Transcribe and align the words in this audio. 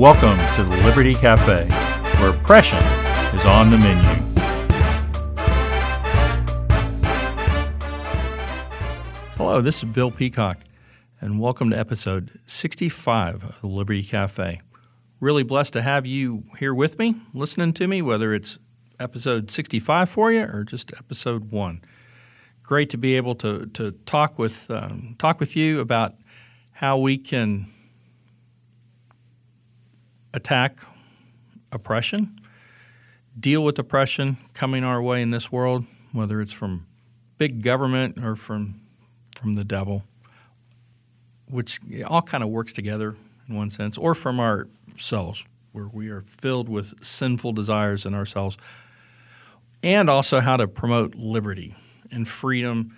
Welcome 0.00 0.38
to 0.56 0.64
the 0.64 0.82
Liberty 0.82 1.14
Cafe, 1.14 1.66
where 2.18 2.30
oppression 2.30 2.78
is 3.34 3.44
on 3.44 3.70
the 3.70 3.76
menu. 3.76 4.08
Hello, 9.36 9.60
this 9.60 9.76
is 9.76 9.84
Bill 9.84 10.10
Peacock, 10.10 10.60
and 11.20 11.38
welcome 11.38 11.68
to 11.68 11.78
episode 11.78 12.40
65 12.46 13.44
of 13.44 13.60
the 13.60 13.66
Liberty 13.66 14.02
Cafe. 14.02 14.62
Really 15.20 15.42
blessed 15.42 15.74
to 15.74 15.82
have 15.82 16.06
you 16.06 16.44
here 16.58 16.72
with 16.72 16.98
me, 16.98 17.16
listening 17.34 17.74
to 17.74 17.86
me, 17.86 18.00
whether 18.00 18.32
it's 18.32 18.58
episode 18.98 19.50
65 19.50 20.08
for 20.08 20.32
you 20.32 20.44
or 20.44 20.64
just 20.64 20.94
episode 20.94 21.52
one. 21.52 21.82
Great 22.62 22.88
to 22.88 22.96
be 22.96 23.18
able 23.18 23.34
to, 23.34 23.66
to 23.74 23.90
talk 24.06 24.38
with 24.38 24.70
um, 24.70 25.14
talk 25.18 25.38
with 25.38 25.54
you 25.56 25.78
about 25.78 26.14
how 26.72 26.96
we 26.96 27.18
can 27.18 27.70
attack 30.32 30.78
oppression, 31.72 32.40
deal 33.38 33.62
with 33.62 33.78
oppression 33.78 34.36
coming 34.54 34.84
our 34.84 35.02
way 35.02 35.22
in 35.22 35.30
this 35.30 35.50
world, 35.50 35.84
whether 36.12 36.40
it's 36.40 36.52
from 36.52 36.86
big 37.38 37.62
government 37.62 38.22
or 38.22 38.36
from 38.36 38.80
from 39.36 39.54
the 39.54 39.64
devil, 39.64 40.04
which 41.48 41.80
all 42.06 42.20
kind 42.20 42.44
of 42.44 42.50
works 42.50 42.74
together 42.74 43.16
in 43.48 43.54
one 43.54 43.70
sense, 43.70 43.96
or 43.96 44.14
from 44.14 44.38
ourselves, 44.38 45.44
where 45.72 45.88
we 45.88 46.08
are 46.10 46.20
filled 46.20 46.68
with 46.68 47.02
sinful 47.02 47.52
desires 47.52 48.04
in 48.04 48.14
ourselves, 48.14 48.58
and 49.82 50.10
also 50.10 50.40
how 50.40 50.56
to 50.58 50.68
promote 50.68 51.14
liberty 51.14 51.74
and 52.10 52.28
freedom 52.28 52.94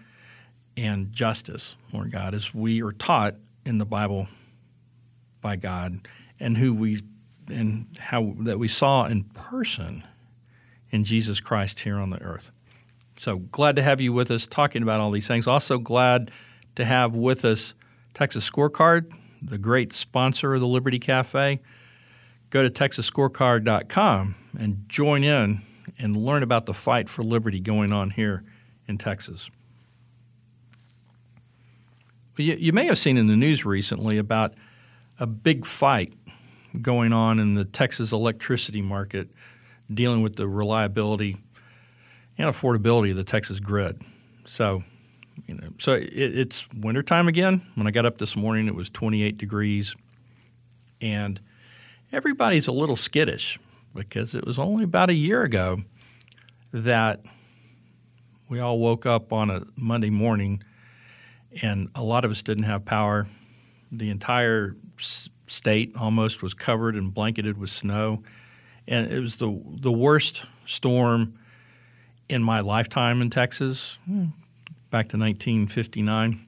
and 0.76 1.12
justice, 1.12 1.76
Lord 1.92 2.10
God, 2.10 2.34
as 2.34 2.52
we 2.52 2.82
are 2.82 2.92
taught 2.92 3.36
in 3.64 3.78
the 3.78 3.86
Bible 3.86 4.26
by 5.40 5.56
God, 5.56 6.00
and 6.40 6.56
who 6.56 6.74
we 6.74 7.02
and 7.48 7.86
how 7.98 8.34
that 8.40 8.58
we 8.58 8.68
saw 8.68 9.04
in 9.04 9.24
person 9.24 10.04
in 10.90 11.04
Jesus 11.04 11.40
Christ 11.40 11.80
here 11.80 11.98
on 11.98 12.10
the 12.10 12.20
earth. 12.22 12.50
So 13.18 13.38
glad 13.38 13.76
to 13.76 13.82
have 13.82 14.00
you 14.00 14.12
with 14.12 14.30
us 14.30 14.46
talking 14.46 14.82
about 14.82 15.00
all 15.00 15.10
these 15.10 15.26
things. 15.26 15.46
Also 15.46 15.78
glad 15.78 16.30
to 16.76 16.84
have 16.84 17.14
with 17.14 17.44
us 17.44 17.74
Texas 18.14 18.48
Scorecard, 18.48 19.12
the 19.40 19.58
great 19.58 19.92
sponsor 19.92 20.54
of 20.54 20.60
the 20.60 20.66
Liberty 20.66 20.98
Cafe. 20.98 21.60
Go 22.50 22.62
to 22.62 22.70
texasscorecard.com 22.70 24.34
and 24.58 24.84
join 24.88 25.24
in 25.24 25.62
and 25.98 26.16
learn 26.16 26.42
about 26.42 26.66
the 26.66 26.74
fight 26.74 27.08
for 27.08 27.22
liberty 27.22 27.60
going 27.60 27.92
on 27.92 28.10
here 28.10 28.44
in 28.86 28.98
Texas. 28.98 29.50
You, 32.36 32.72
may 32.72 32.86
have 32.86 32.98
seen 32.98 33.16
in 33.16 33.26
the 33.26 33.36
news 33.36 33.64
recently 33.64 34.18
about 34.18 34.54
a 35.18 35.26
big 35.26 35.66
fight 35.66 36.14
going 36.80 37.12
on 37.12 37.38
in 37.38 37.54
the 37.54 37.64
Texas 37.64 38.12
electricity 38.12 38.82
market 38.82 39.28
dealing 39.92 40.22
with 40.22 40.36
the 40.36 40.48
reliability 40.48 41.36
and 42.38 42.48
affordability 42.48 43.10
of 43.10 43.16
the 43.16 43.24
Texas 43.24 43.60
grid. 43.60 44.00
So, 44.44 44.82
you 45.46 45.54
know, 45.54 45.68
so 45.78 45.94
it, 45.94 46.08
it's 46.12 46.68
wintertime 46.72 47.28
again. 47.28 47.62
When 47.74 47.86
I 47.86 47.90
got 47.90 48.06
up 48.06 48.18
this 48.18 48.36
morning, 48.36 48.68
it 48.68 48.74
was 48.74 48.88
28 48.90 49.36
degrees, 49.36 49.94
and 51.00 51.40
everybody's 52.10 52.66
a 52.66 52.72
little 52.72 52.96
skittish 52.96 53.58
because 53.94 54.34
it 54.34 54.46
was 54.46 54.58
only 54.58 54.84
about 54.84 55.10
a 55.10 55.14
year 55.14 55.42
ago 55.42 55.82
that 56.72 57.20
we 58.48 58.60
all 58.60 58.78
woke 58.78 59.04
up 59.04 59.32
on 59.32 59.50
a 59.50 59.62
Monday 59.76 60.10
morning 60.10 60.62
and 61.60 61.90
a 61.94 62.02
lot 62.02 62.24
of 62.24 62.30
us 62.30 62.42
didn't 62.42 62.64
have 62.64 62.84
power. 62.84 63.26
The 63.90 64.08
entire 64.08 64.76
state 65.52 65.94
almost 65.96 66.42
was 66.42 66.54
covered 66.54 66.96
and 66.96 67.12
blanketed 67.12 67.58
with 67.58 67.70
snow, 67.70 68.22
and 68.88 69.12
it 69.12 69.20
was 69.20 69.36
the 69.36 69.60
the 69.80 69.92
worst 69.92 70.46
storm 70.64 71.38
in 72.28 72.42
my 72.42 72.60
lifetime 72.60 73.20
in 73.20 73.28
Texas, 73.28 73.98
back 74.90 75.08
to 75.10 75.18
1959, 75.18 76.46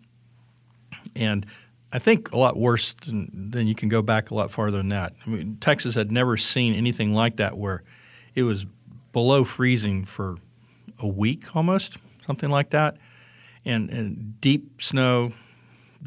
and 1.14 1.47
I 1.93 1.98
think 1.98 2.32
a 2.32 2.38
lot 2.38 2.56
worse 2.56 2.94
than, 2.94 3.50
than 3.50 3.69
you 3.69 3.75
can 3.75 3.88
go 3.88 4.03
back 4.03 4.31
a 4.31 4.34
lot 4.34 4.50
farther 4.50 4.78
than 4.78 4.88
that. 4.88 5.12
I 5.25 5.31
mean, 5.31 5.59
Texas 5.60 5.94
had 5.94 6.10
never 6.10 6.37
seen 6.37 6.75
anything 6.75 7.12
like 7.12 7.37
that 7.37 7.56
where 7.56 7.82
it 8.34 8.43
was 8.43 8.66
below 9.12 9.44
freezing 9.44 10.04
for 10.04 10.37
a 10.98 11.06
week 11.06 11.54
almost, 11.54 11.98
something 12.26 12.50
like 12.50 12.70
that, 12.70 12.97
and, 13.64 13.91
and 13.91 14.41
deep 14.41 14.82
snow, 14.82 15.32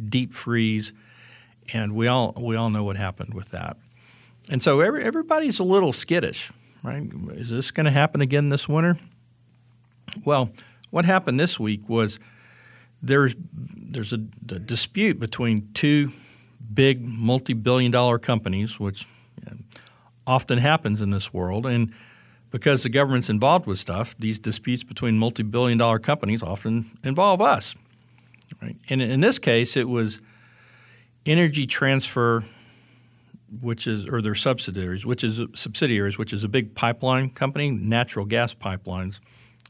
deep 0.09 0.33
freeze 0.33 0.91
and 1.73 1.93
we 1.93 2.07
all 2.07 2.33
we 2.37 2.55
all 2.55 2.69
know 2.69 2.83
what 2.83 2.97
happened 2.97 3.33
with 3.33 3.49
that. 3.49 3.77
And 4.49 4.63
so 4.63 4.79
every, 4.79 5.03
everybody's 5.03 5.59
a 5.59 5.63
little 5.63 5.91
skittish, 5.91 6.51
right? 6.83 7.03
Is 7.31 7.49
this 7.49 7.71
going 7.71 7.85
to 7.85 7.91
happen 7.91 8.21
again 8.21 8.49
this 8.49 8.67
winter? 8.69 8.97
Well, 10.23 10.49
what 10.89 11.05
happened 11.05 11.39
this 11.39 11.59
week 11.59 11.89
was 11.89 12.19
there's 13.01 13.35
there's 13.53 14.13
a, 14.13 14.19
a 14.49 14.59
dispute 14.59 15.19
between 15.19 15.69
two 15.73 16.11
big 16.73 17.07
multi-billion-dollar 17.07 18.19
companies, 18.19 18.79
which 18.79 19.07
often 20.25 20.57
happens 20.57 21.01
in 21.01 21.09
this 21.11 21.33
world, 21.33 21.65
and 21.65 21.93
because 22.51 22.83
the 22.83 22.89
government's 22.89 23.29
involved 23.29 23.65
with 23.65 23.79
stuff, 23.79 24.15
these 24.19 24.39
disputes 24.39 24.83
between 24.83 25.17
multi-billion-dollar 25.17 25.99
companies 25.99 26.41
often 26.43 26.97
involve 27.03 27.41
us. 27.41 27.75
Right? 28.61 28.77
And 28.89 29.01
in 29.01 29.21
this 29.21 29.39
case, 29.39 29.75
it 29.75 29.89
was 29.89 30.19
Energy 31.27 31.67
Transfer, 31.67 32.45
which 33.61 33.85
is 33.85 34.05
or 34.07 34.21
their 34.21 34.35
subsidiaries, 34.35 35.05
which 35.05 35.23
is 35.23 35.41
subsidiaries, 35.53 36.17
which 36.17 36.33
is 36.33 36.43
a 36.43 36.47
big 36.47 36.73
pipeline 36.73 37.29
company, 37.29 37.69
natural 37.69 38.25
gas 38.25 38.53
pipelines, 38.53 39.19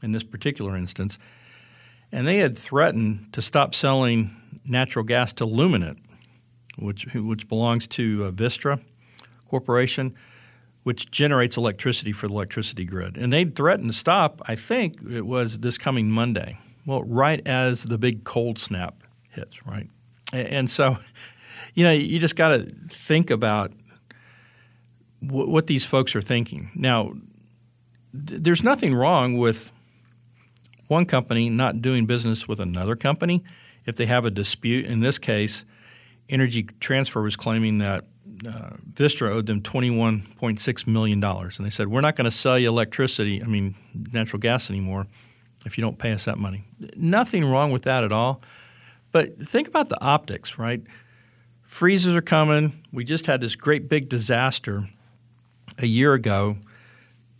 in 0.02 0.12
this 0.12 0.22
particular 0.22 0.76
instance, 0.76 1.18
and 2.12 2.26
they 2.26 2.38
had 2.38 2.56
threatened 2.56 3.32
to 3.32 3.42
stop 3.42 3.74
selling 3.74 4.30
natural 4.64 5.04
gas 5.04 5.32
to 5.34 5.46
Luminant, 5.46 5.98
which 6.78 7.06
which 7.14 7.48
belongs 7.48 7.86
to 7.88 8.26
uh, 8.26 8.30
Vistra 8.30 8.80
Corporation, 9.48 10.14
which 10.84 11.10
generates 11.10 11.56
electricity 11.56 12.12
for 12.12 12.28
the 12.28 12.34
electricity 12.34 12.84
grid, 12.84 13.16
and 13.16 13.32
they 13.32 13.44
threatened 13.44 13.90
to 13.90 13.96
stop. 13.96 14.40
I 14.46 14.54
think 14.54 14.96
it 15.10 15.26
was 15.26 15.58
this 15.58 15.76
coming 15.76 16.10
Monday. 16.10 16.58
Well, 16.86 17.02
right 17.02 17.46
as 17.46 17.82
the 17.82 17.98
big 17.98 18.24
cold 18.24 18.58
snap 18.58 19.02
hits, 19.30 19.66
right, 19.66 19.90
and 20.32 20.70
so 20.70 20.98
you 21.78 21.84
know, 21.84 21.92
you 21.92 22.18
just 22.18 22.34
got 22.34 22.48
to 22.48 22.64
think 22.88 23.30
about 23.30 23.70
w- 25.24 25.48
what 25.48 25.68
these 25.68 25.84
folks 25.84 26.16
are 26.16 26.20
thinking. 26.20 26.72
Now, 26.74 27.12
th- 28.12 28.42
there's 28.42 28.64
nothing 28.64 28.96
wrong 28.96 29.36
with 29.36 29.70
one 30.88 31.06
company 31.06 31.48
not 31.48 31.80
doing 31.80 32.04
business 32.04 32.48
with 32.48 32.58
another 32.58 32.96
company 32.96 33.44
if 33.86 33.94
they 33.94 34.06
have 34.06 34.24
a 34.24 34.30
dispute. 34.32 34.86
In 34.86 34.98
this 34.98 35.18
case, 35.20 35.64
Energy 36.28 36.64
Transfer 36.80 37.22
was 37.22 37.36
claiming 37.36 37.78
that 37.78 38.06
uh, 38.44 38.70
Vistra 38.92 39.30
owed 39.30 39.46
them 39.46 39.62
$21.6 39.62 40.86
million. 40.88 41.22
And 41.22 41.52
they 41.60 41.70
said, 41.70 41.86
We're 41.86 42.00
not 42.00 42.16
going 42.16 42.24
to 42.24 42.32
sell 42.32 42.58
you 42.58 42.70
electricity, 42.70 43.40
I 43.40 43.46
mean, 43.46 43.76
natural 43.94 44.40
gas 44.40 44.68
anymore, 44.68 45.06
if 45.64 45.78
you 45.78 45.82
don't 45.82 45.96
pay 45.96 46.10
us 46.10 46.24
that 46.24 46.38
money. 46.38 46.64
Nothing 46.96 47.44
wrong 47.44 47.70
with 47.70 47.82
that 47.82 48.02
at 48.02 48.10
all. 48.10 48.42
But 49.12 49.46
think 49.46 49.68
about 49.68 49.90
the 49.90 50.02
optics, 50.02 50.58
right? 50.58 50.82
Freezes 51.68 52.16
are 52.16 52.22
coming. 52.22 52.82
We 52.92 53.04
just 53.04 53.26
had 53.26 53.40
this 53.40 53.54
great 53.54 53.88
big 53.88 54.08
disaster 54.08 54.88
a 55.76 55.86
year 55.86 56.14
ago. 56.14 56.56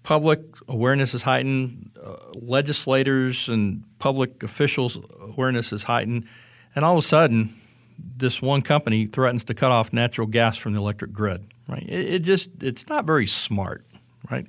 Public 0.03 0.41
awareness 0.69 1.15
is 1.15 1.23
heightened, 1.23 1.91
uh, 2.01 2.17
legislators 2.35 3.49
and 3.49 3.83
public 3.99 4.43
officials' 4.43 4.99
awareness 5.21 5.73
is 5.73 5.83
heightened, 5.83 6.29
and 6.75 6.85
all 6.85 6.93
of 6.93 6.99
a 6.99 7.07
sudden, 7.07 7.59
this 7.99 8.41
one 8.41 8.63
company 8.63 9.07
threatens 9.07 9.45
to 9.45 9.55
cut 9.55 9.73
off 9.73 9.93
natural 9.93 10.27
gas 10.27 10.57
from 10.57 10.73
the 10.73 10.79
electric 10.79 11.13
grid. 11.13 11.45
Right? 11.69 11.83
It, 11.83 12.15
it 12.15 12.19
just 12.21 12.63
it's 12.63 12.87
not 12.87 13.07
very 13.07 13.27
smart, 13.27 13.85
right? 14.31 14.47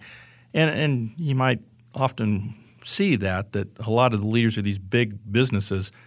And 0.54 0.70
and 0.70 1.14
you 1.18 1.36
might 1.36 1.62
often 1.96 2.56
see 2.86 3.16
that 3.18 3.54
that 3.54 3.68
a 3.80 3.90
lot 3.90 4.14
of 4.14 4.22
the 4.22 4.28
leaders 4.28 4.58
of 4.58 4.66
these 4.66 4.78
big 4.78 5.32
businesses– 5.32 5.92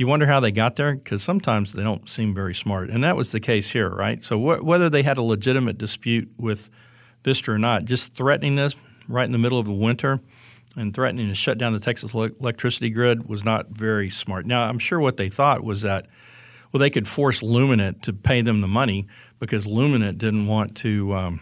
you 0.00 0.06
wonder 0.06 0.24
how 0.24 0.40
they 0.40 0.50
got 0.50 0.76
there 0.76 0.94
because 0.94 1.22
sometimes 1.22 1.74
they 1.74 1.82
don't 1.82 2.08
seem 2.08 2.34
very 2.34 2.54
smart. 2.54 2.88
And 2.88 3.04
that 3.04 3.16
was 3.16 3.32
the 3.32 3.38
case 3.38 3.70
here, 3.70 3.90
right? 3.90 4.24
So 4.24 4.38
wh- 4.38 4.64
whether 4.64 4.88
they 4.88 5.02
had 5.02 5.18
a 5.18 5.22
legitimate 5.22 5.76
dispute 5.76 6.30
with 6.38 6.70
Vistra 7.22 7.50
or 7.50 7.58
not, 7.58 7.84
just 7.84 8.14
threatening 8.14 8.56
this 8.56 8.74
right 9.08 9.26
in 9.26 9.32
the 9.32 9.38
middle 9.38 9.58
of 9.58 9.66
the 9.66 9.74
winter 9.74 10.18
and 10.74 10.94
threatening 10.94 11.28
to 11.28 11.34
shut 11.34 11.58
down 11.58 11.74
the 11.74 11.80
Texas 11.80 12.14
electricity 12.14 12.88
grid 12.88 13.28
was 13.28 13.44
not 13.44 13.68
very 13.68 14.08
smart. 14.08 14.46
Now, 14.46 14.62
I'm 14.62 14.78
sure 14.78 14.98
what 14.98 15.18
they 15.18 15.28
thought 15.28 15.62
was 15.62 15.82
that, 15.82 16.06
well, 16.72 16.78
they 16.78 16.88
could 16.88 17.06
force 17.06 17.42
Luminant 17.42 18.00
to 18.02 18.14
pay 18.14 18.40
them 18.40 18.62
the 18.62 18.68
money 18.68 19.06
because 19.38 19.66
Luminant 19.66 20.16
didn't 20.16 20.46
want 20.46 20.78
to 20.78 21.12
um, 21.12 21.40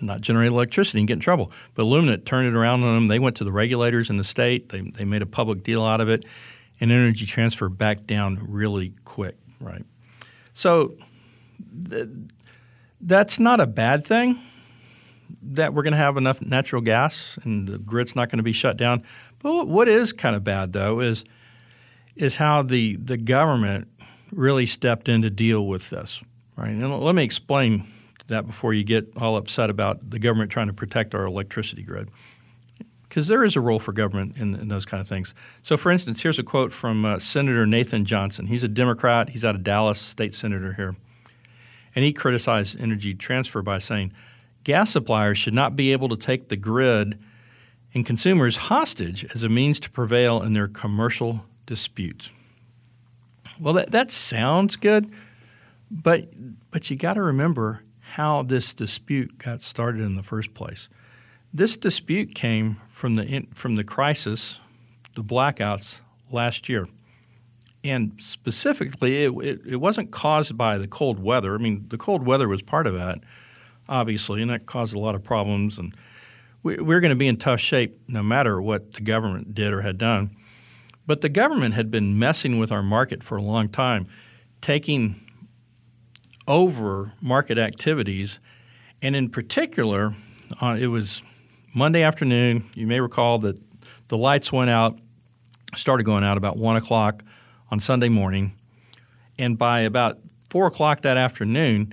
not 0.00 0.20
generate 0.20 0.52
electricity 0.52 1.00
and 1.00 1.08
get 1.08 1.14
in 1.14 1.20
trouble. 1.20 1.50
But 1.74 1.86
Luminant 1.86 2.24
turned 2.24 2.46
it 2.46 2.54
around 2.54 2.84
on 2.84 2.94
them. 2.94 3.06
They 3.08 3.18
went 3.18 3.34
to 3.38 3.44
the 3.44 3.50
regulators 3.50 4.10
in 4.10 4.16
the 4.16 4.22
state. 4.22 4.68
They, 4.68 4.82
they 4.82 5.04
made 5.04 5.22
a 5.22 5.26
public 5.26 5.64
deal 5.64 5.84
out 5.84 6.00
of 6.00 6.08
it 6.08 6.24
and 6.84 6.92
energy 6.92 7.26
transfer 7.26 7.68
back 7.68 8.06
down 8.06 8.38
really 8.46 8.92
quick, 9.04 9.36
right? 9.58 9.84
So 10.52 10.94
the, 11.58 12.28
That's 13.00 13.38
not 13.38 13.60
a 13.60 13.66
bad 13.66 14.06
thing 14.06 14.38
that 15.42 15.74
we're 15.74 15.82
going 15.82 15.92
to 15.92 15.98
have 15.98 16.16
enough 16.16 16.42
natural 16.42 16.82
gas 16.82 17.38
and 17.42 17.66
the 17.66 17.78
grid's 17.78 18.14
not 18.14 18.28
going 18.28 18.36
to 18.36 18.44
be 18.44 18.52
shut 18.52 18.76
down. 18.76 19.02
But 19.40 19.66
what 19.68 19.88
is 19.88 20.12
kind 20.12 20.36
of 20.36 20.44
bad 20.44 20.72
though 20.72 21.00
is 21.00 21.24
is 22.16 22.36
how 22.36 22.62
the 22.62 22.96
the 22.96 23.16
government 23.16 23.88
really 24.30 24.66
stepped 24.66 25.08
in 25.08 25.22
to 25.22 25.30
deal 25.30 25.66
with 25.66 25.90
this. 25.90 26.22
Right, 26.56 26.70
and 26.70 27.00
let 27.00 27.14
me 27.14 27.24
explain 27.24 27.88
that 28.28 28.46
before 28.46 28.74
you 28.74 28.84
get 28.84 29.10
all 29.16 29.36
upset 29.36 29.70
about 29.70 30.10
the 30.10 30.18
government 30.18 30.50
trying 30.50 30.68
to 30.68 30.72
protect 30.72 31.14
our 31.14 31.24
electricity 31.24 31.82
grid. 31.82 32.10
Because 33.14 33.28
there 33.28 33.44
is 33.44 33.54
a 33.54 33.60
role 33.60 33.78
for 33.78 33.92
government 33.92 34.38
in, 34.38 34.56
in, 34.56 34.66
those 34.66 34.84
kind 34.84 35.00
of 35.00 35.06
things. 35.06 35.36
So, 35.62 35.76
for 35.76 35.92
instance, 35.92 36.20
here's 36.20 36.40
a 36.40 36.42
quote 36.42 36.72
from 36.72 37.04
uh, 37.04 37.20
Senator 37.20 37.64
Nathan 37.64 38.04
Johnson. 38.04 38.48
He's 38.48 38.64
a 38.64 38.68
Democrat. 38.68 39.28
He's 39.28 39.44
out 39.44 39.54
of 39.54 39.62
Dallas, 39.62 40.00
state 40.00 40.34
senator 40.34 40.72
here. 40.72 40.96
And 41.94 42.04
he 42.04 42.12
criticized 42.12 42.80
energy 42.80 43.14
transfer 43.14 43.62
by 43.62 43.78
saying, 43.78 44.12
gas 44.64 44.90
suppliers 44.90 45.38
should 45.38 45.54
not 45.54 45.76
be 45.76 45.92
able 45.92 46.08
to 46.08 46.16
take 46.16 46.48
the 46.48 46.56
grid 46.56 47.16
and 47.94 48.04
consumers 48.04 48.56
hostage 48.56 49.24
as 49.32 49.44
a 49.44 49.48
means 49.48 49.78
to 49.78 49.90
prevail 49.92 50.42
in 50.42 50.52
their 50.52 50.66
commercial 50.66 51.44
disputes. 51.66 52.30
Well, 53.60 53.74
that, 53.74 53.92
that 53.92 54.10
sounds 54.10 54.74
good, 54.74 55.08
but, 55.88 56.26
but 56.72 56.90
you 56.90 56.96
got 56.96 57.14
to 57.14 57.22
remember 57.22 57.84
how 58.00 58.42
this 58.42 58.74
dispute 58.74 59.38
got 59.38 59.62
started 59.62 60.00
in 60.00 60.16
the 60.16 60.24
first 60.24 60.52
place. 60.52 60.88
This 61.56 61.76
dispute 61.76 62.34
came 62.34 62.80
from 62.88 63.14
the, 63.14 63.46
from 63.54 63.76
the 63.76 63.84
crisis, 63.84 64.58
the 65.14 65.22
blackouts 65.22 66.00
last 66.32 66.68
year. 66.68 66.88
And 67.84 68.14
specifically, 68.18 69.22
it, 69.22 69.32
it, 69.40 69.60
it 69.64 69.76
wasn't 69.76 70.10
caused 70.10 70.58
by 70.58 70.78
the 70.78 70.88
cold 70.88 71.20
weather. 71.20 71.54
I 71.54 71.58
mean, 71.58 71.84
the 71.90 71.96
cold 71.96 72.26
weather 72.26 72.48
was 72.48 72.60
part 72.60 72.88
of 72.88 72.94
that, 72.94 73.20
obviously, 73.88 74.42
and 74.42 74.50
that 74.50 74.66
caused 74.66 74.96
a 74.96 74.98
lot 74.98 75.14
of 75.14 75.22
problems. 75.22 75.78
And 75.78 75.94
we, 76.64 76.76
we're 76.78 76.98
going 76.98 77.10
to 77.10 77.16
be 77.16 77.28
in 77.28 77.36
tough 77.36 77.60
shape 77.60 78.00
no 78.08 78.24
matter 78.24 78.60
what 78.60 78.94
the 78.94 79.02
government 79.02 79.54
did 79.54 79.72
or 79.72 79.82
had 79.82 79.96
done. 79.96 80.34
But 81.06 81.20
the 81.20 81.28
government 81.28 81.74
had 81.74 81.88
been 81.88 82.18
messing 82.18 82.58
with 82.58 82.72
our 82.72 82.82
market 82.82 83.22
for 83.22 83.36
a 83.36 83.42
long 83.42 83.68
time, 83.68 84.08
taking 84.60 85.20
over 86.48 87.12
market 87.20 87.58
activities. 87.58 88.40
And 89.00 89.14
in 89.14 89.28
particular, 89.28 90.14
uh, 90.60 90.76
it 90.80 90.88
was 90.88 91.22
Monday 91.74 92.02
afternoon. 92.02 92.70
You 92.74 92.86
may 92.86 93.00
recall 93.00 93.38
that 93.40 93.60
the 94.08 94.16
lights 94.16 94.52
went 94.52 94.70
out, 94.70 94.98
started 95.76 96.04
going 96.04 96.24
out 96.24 96.38
about 96.38 96.56
1 96.56 96.76
o'clock 96.76 97.22
on 97.70 97.80
Sunday 97.80 98.08
morning. 98.08 98.56
And 99.38 99.58
by 99.58 99.80
about 99.80 100.18
4 100.50 100.68
o'clock 100.68 101.02
that 101.02 101.16
afternoon, 101.16 101.92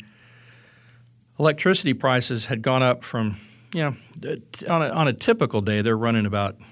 electricity 1.40 1.94
prices 1.94 2.46
had 2.46 2.62
gone 2.62 2.84
up 2.84 3.04
from, 3.04 3.38
you 3.74 3.82
know, 3.82 3.96
on 4.70 4.84
a, 4.84 4.90
on 4.90 5.08
a 5.08 5.14
typical 5.14 5.62
day, 5.62 5.82
they're 5.82 5.98
running 5.98 6.26
about– 6.26 6.56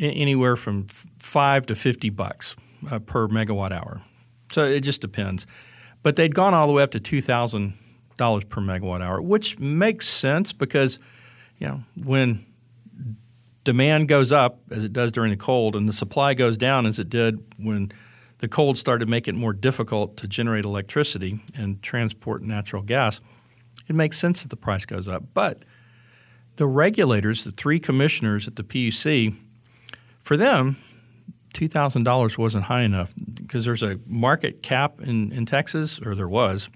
anywhere 0.00 0.56
from 0.56 0.86
five 1.18 1.66
to 1.66 1.74
fifty 1.74 2.10
bucks 2.10 2.56
uh, 2.90 2.98
per 2.98 3.28
megawatt 3.28 3.72
hour. 3.72 4.02
So 4.52 4.64
it 4.64 4.80
just 4.80 5.00
depends. 5.00 5.46
But 6.02 6.16
they'd 6.16 6.34
gone 6.34 6.54
all 6.54 6.66
the 6.66 6.72
way 6.72 6.82
up 6.82 6.90
to 6.92 7.00
two 7.00 7.20
thousand 7.20 7.74
dollars 8.16 8.44
per 8.44 8.60
megawatt 8.60 9.02
hour, 9.02 9.20
which 9.20 9.58
makes 9.58 10.08
sense 10.08 10.52
because 10.52 10.98
you 11.58 11.66
know 11.66 11.82
when 11.96 12.44
demand 13.64 14.08
goes 14.08 14.30
up 14.30 14.60
as 14.70 14.84
it 14.84 14.92
does 14.92 15.10
during 15.10 15.30
the 15.30 15.36
cold 15.36 15.74
and 15.74 15.88
the 15.88 15.92
supply 15.92 16.34
goes 16.34 16.56
down 16.56 16.86
as 16.86 16.98
it 16.98 17.08
did 17.08 17.42
when 17.56 17.90
the 18.38 18.48
cold 18.48 18.76
started 18.76 19.06
to 19.06 19.10
make 19.10 19.26
it 19.26 19.34
more 19.34 19.54
difficult 19.54 20.18
to 20.18 20.28
generate 20.28 20.64
electricity 20.66 21.40
and 21.54 21.82
transport 21.82 22.42
natural 22.42 22.82
gas, 22.82 23.20
it 23.88 23.96
makes 23.96 24.18
sense 24.18 24.42
that 24.42 24.48
the 24.48 24.56
price 24.56 24.84
goes 24.84 25.08
up. 25.08 25.24
But 25.32 25.64
the 26.56 26.66
regulators, 26.66 27.44
the 27.44 27.52
three 27.52 27.80
commissioners 27.80 28.46
at 28.46 28.56
the 28.56 28.62
PUC, 28.62 29.34
for 30.20 30.36
them, 30.36 30.76
two 31.54 31.68
thousand 31.68 32.04
dollars 32.04 32.36
wasn't 32.36 32.64
high 32.64 32.82
enough 32.82 33.12
because 33.34 33.64
there's 33.64 33.82
a 33.82 33.98
market 34.06 34.62
cap 34.62 35.00
in, 35.00 35.32
in 35.32 35.46
Texas, 35.46 36.00
or 36.04 36.14
there 36.14 36.28
was, 36.28 36.68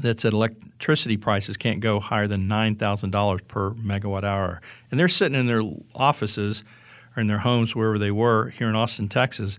that 0.00 0.20
said 0.20 0.32
electricity 0.32 1.16
prices 1.16 1.56
can't 1.56 1.80
go 1.80 2.00
higher 2.00 2.26
than 2.26 2.48
nine 2.48 2.76
thousand 2.76 3.10
dollars 3.10 3.40
per 3.48 3.72
megawatt 3.72 4.24
hour. 4.24 4.60
And 4.90 4.98
they're 4.98 5.08
sitting 5.08 5.38
in 5.38 5.46
their 5.46 5.62
offices 5.94 6.64
or 7.16 7.20
in 7.20 7.26
their 7.26 7.38
homes 7.38 7.74
wherever 7.74 7.98
they 7.98 8.10
were 8.10 8.50
here 8.50 8.68
in 8.68 8.76
Austin, 8.76 9.08
Texas, 9.08 9.58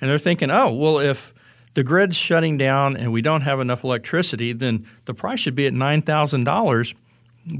and 0.00 0.10
they're 0.10 0.18
thinking, 0.18 0.50
oh, 0.50 0.72
well, 0.72 0.98
if 0.98 1.34
the 1.74 1.84
grid's 1.84 2.16
shutting 2.16 2.56
down 2.56 2.96
and 2.96 3.12
we 3.12 3.22
don't 3.22 3.42
have 3.42 3.60
enough 3.60 3.84
electricity, 3.84 4.52
then 4.52 4.86
the 5.04 5.14
price 5.14 5.40
should 5.40 5.54
be 5.54 5.66
at 5.66 5.72
nine 5.72 6.02
thousand 6.02 6.44
dollars 6.44 6.94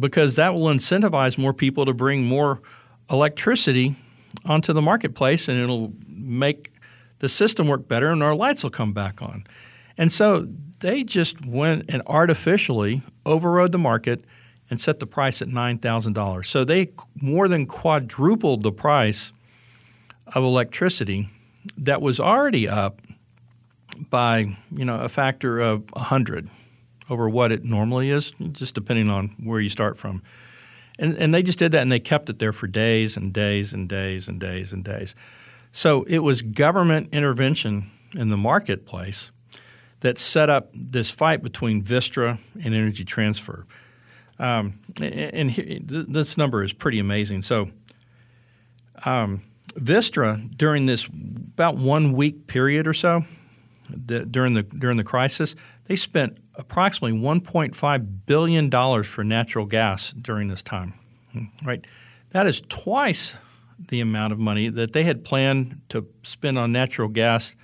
because 0.01 0.37
that 0.37 0.55
will 0.55 0.67
incentivize 0.67 1.39
more 1.39 1.55
people 1.55 1.85
to 1.87 1.95
bring 1.95 2.25
more 2.25 2.61
electricity 3.11 3.97
onto 4.45 4.73
the 4.73 4.83
marketplace 4.83 5.49
and 5.49 5.59
it'll 5.59 5.93
make 6.07 6.73
the 7.21 7.29
system 7.29 7.67
work 7.67 7.89
better 7.89 8.11
and 8.11 8.23
our 8.23 8.35
lights 8.35 8.63
will 8.63 8.71
come 8.71 8.93
back 8.93 9.23
on. 9.23 9.47
And 9.97 10.13
so 10.13 10.47
they 10.81 11.03
just 11.03 11.45
went 11.45 11.87
and 11.89 12.03
artificially 12.07 13.03
overrode 13.27 13.73
the 13.73 13.79
market 13.79 14.25
and 14.71 14.81
set 14.81 15.01
the 15.01 15.07
price 15.07 15.41
at 15.43 15.49
$9,000. 15.49 16.47
So 16.47 16.65
they 16.65 16.91
more 17.15 17.49
than 17.49 17.67
quadrupled 17.67 18.63
the 18.63 18.73
price 18.73 19.33
of 20.35 20.45
electricity 20.45 21.29
that 21.77 22.03
was 22.03 22.21
already 22.21 22.69
up 22.69 23.01
by, 24.11 24.57
you 24.71 24.85
know, 24.85 24.97
a 24.97 25.09
factor 25.09 25.59
of 25.59 25.91
100 25.93 26.49
over 27.11 27.29
what 27.29 27.51
it 27.51 27.65
normally 27.65 28.11
is, 28.11 28.33
just 28.53 28.75
depending 28.75 29.09
on 29.09 29.35
where 29.43 29.61
you 29.61 29.71
start 29.71 29.97
from. 29.97 30.23
And, 30.99 31.17
and 31.17 31.33
they 31.33 31.43
just 31.43 31.59
did 31.59 31.73
that 31.73 31.83
and 31.83 31.91
they 31.91 32.01
kept 32.01 32.29
it 32.29 32.39
there 32.39 32.53
for 32.53 32.67
days 32.67 33.17
and 33.17 33.33
days 33.33 33.73
and 33.73 33.89
days 33.89 34.29
and 34.29 34.39
days 34.39 34.73
and 34.73 34.85
days. 34.85 35.15
So 35.73 36.03
it 36.05 36.19
was 36.19 36.43
government 36.43 37.09
intervention 37.13 37.91
in 38.15 38.29
the 38.31 38.37
marketplace 38.37 39.31
that 40.00 40.19
set 40.19 40.49
up 40.49 40.71
this 40.73 41.11
fight 41.11 41.43
between 41.43 41.83
Vistra 41.83 42.39
and 42.55 42.75
Energy 42.75 43.05
Transfer. 43.05 43.67
Um, 44.39 44.79
and, 45.00 45.50
this 45.50 46.37
number 46.37 46.62
is 46.62 46.73
pretty 46.73 47.00
amazing. 47.00 47.43
So 47.43 47.71
um, 49.05 49.43
Vistra, 49.75 50.56
during 50.56 50.87
this 50.87 51.06
about 51.06 51.77
one 51.77 52.12
week 52.12 52.47
period 52.47 52.87
or 52.87 52.95
so, 52.95 53.25
the, 53.90 54.25
during 54.25 54.55
the 54.55 54.62
during 54.62 54.97
the 54.97 55.05
crisis, 55.05 55.57
they 55.87 55.97
spent 55.97 56.38
approximately 56.55 57.19
1.5 57.19 58.26
billion 58.26 58.69
dollars 58.69 59.07
for 59.07 59.25
natural 59.25 59.64
gas 59.64 60.12
during 60.12 60.49
this 60.49 60.62
time. 60.62 60.95
Right, 61.64 61.85
that 62.31 62.47
is 62.47 62.62
twice 62.69 63.35
the 63.88 64.00
amount 64.00 64.33
of 64.33 64.38
money 64.38 64.69
that 64.69 64.93
they 64.93 65.05
had 65.05 65.25
planned 65.25 65.81
to 65.88 66.07
spend 66.23 66.59
on 66.59 66.73
natural 66.73 67.09
gas 67.09 67.55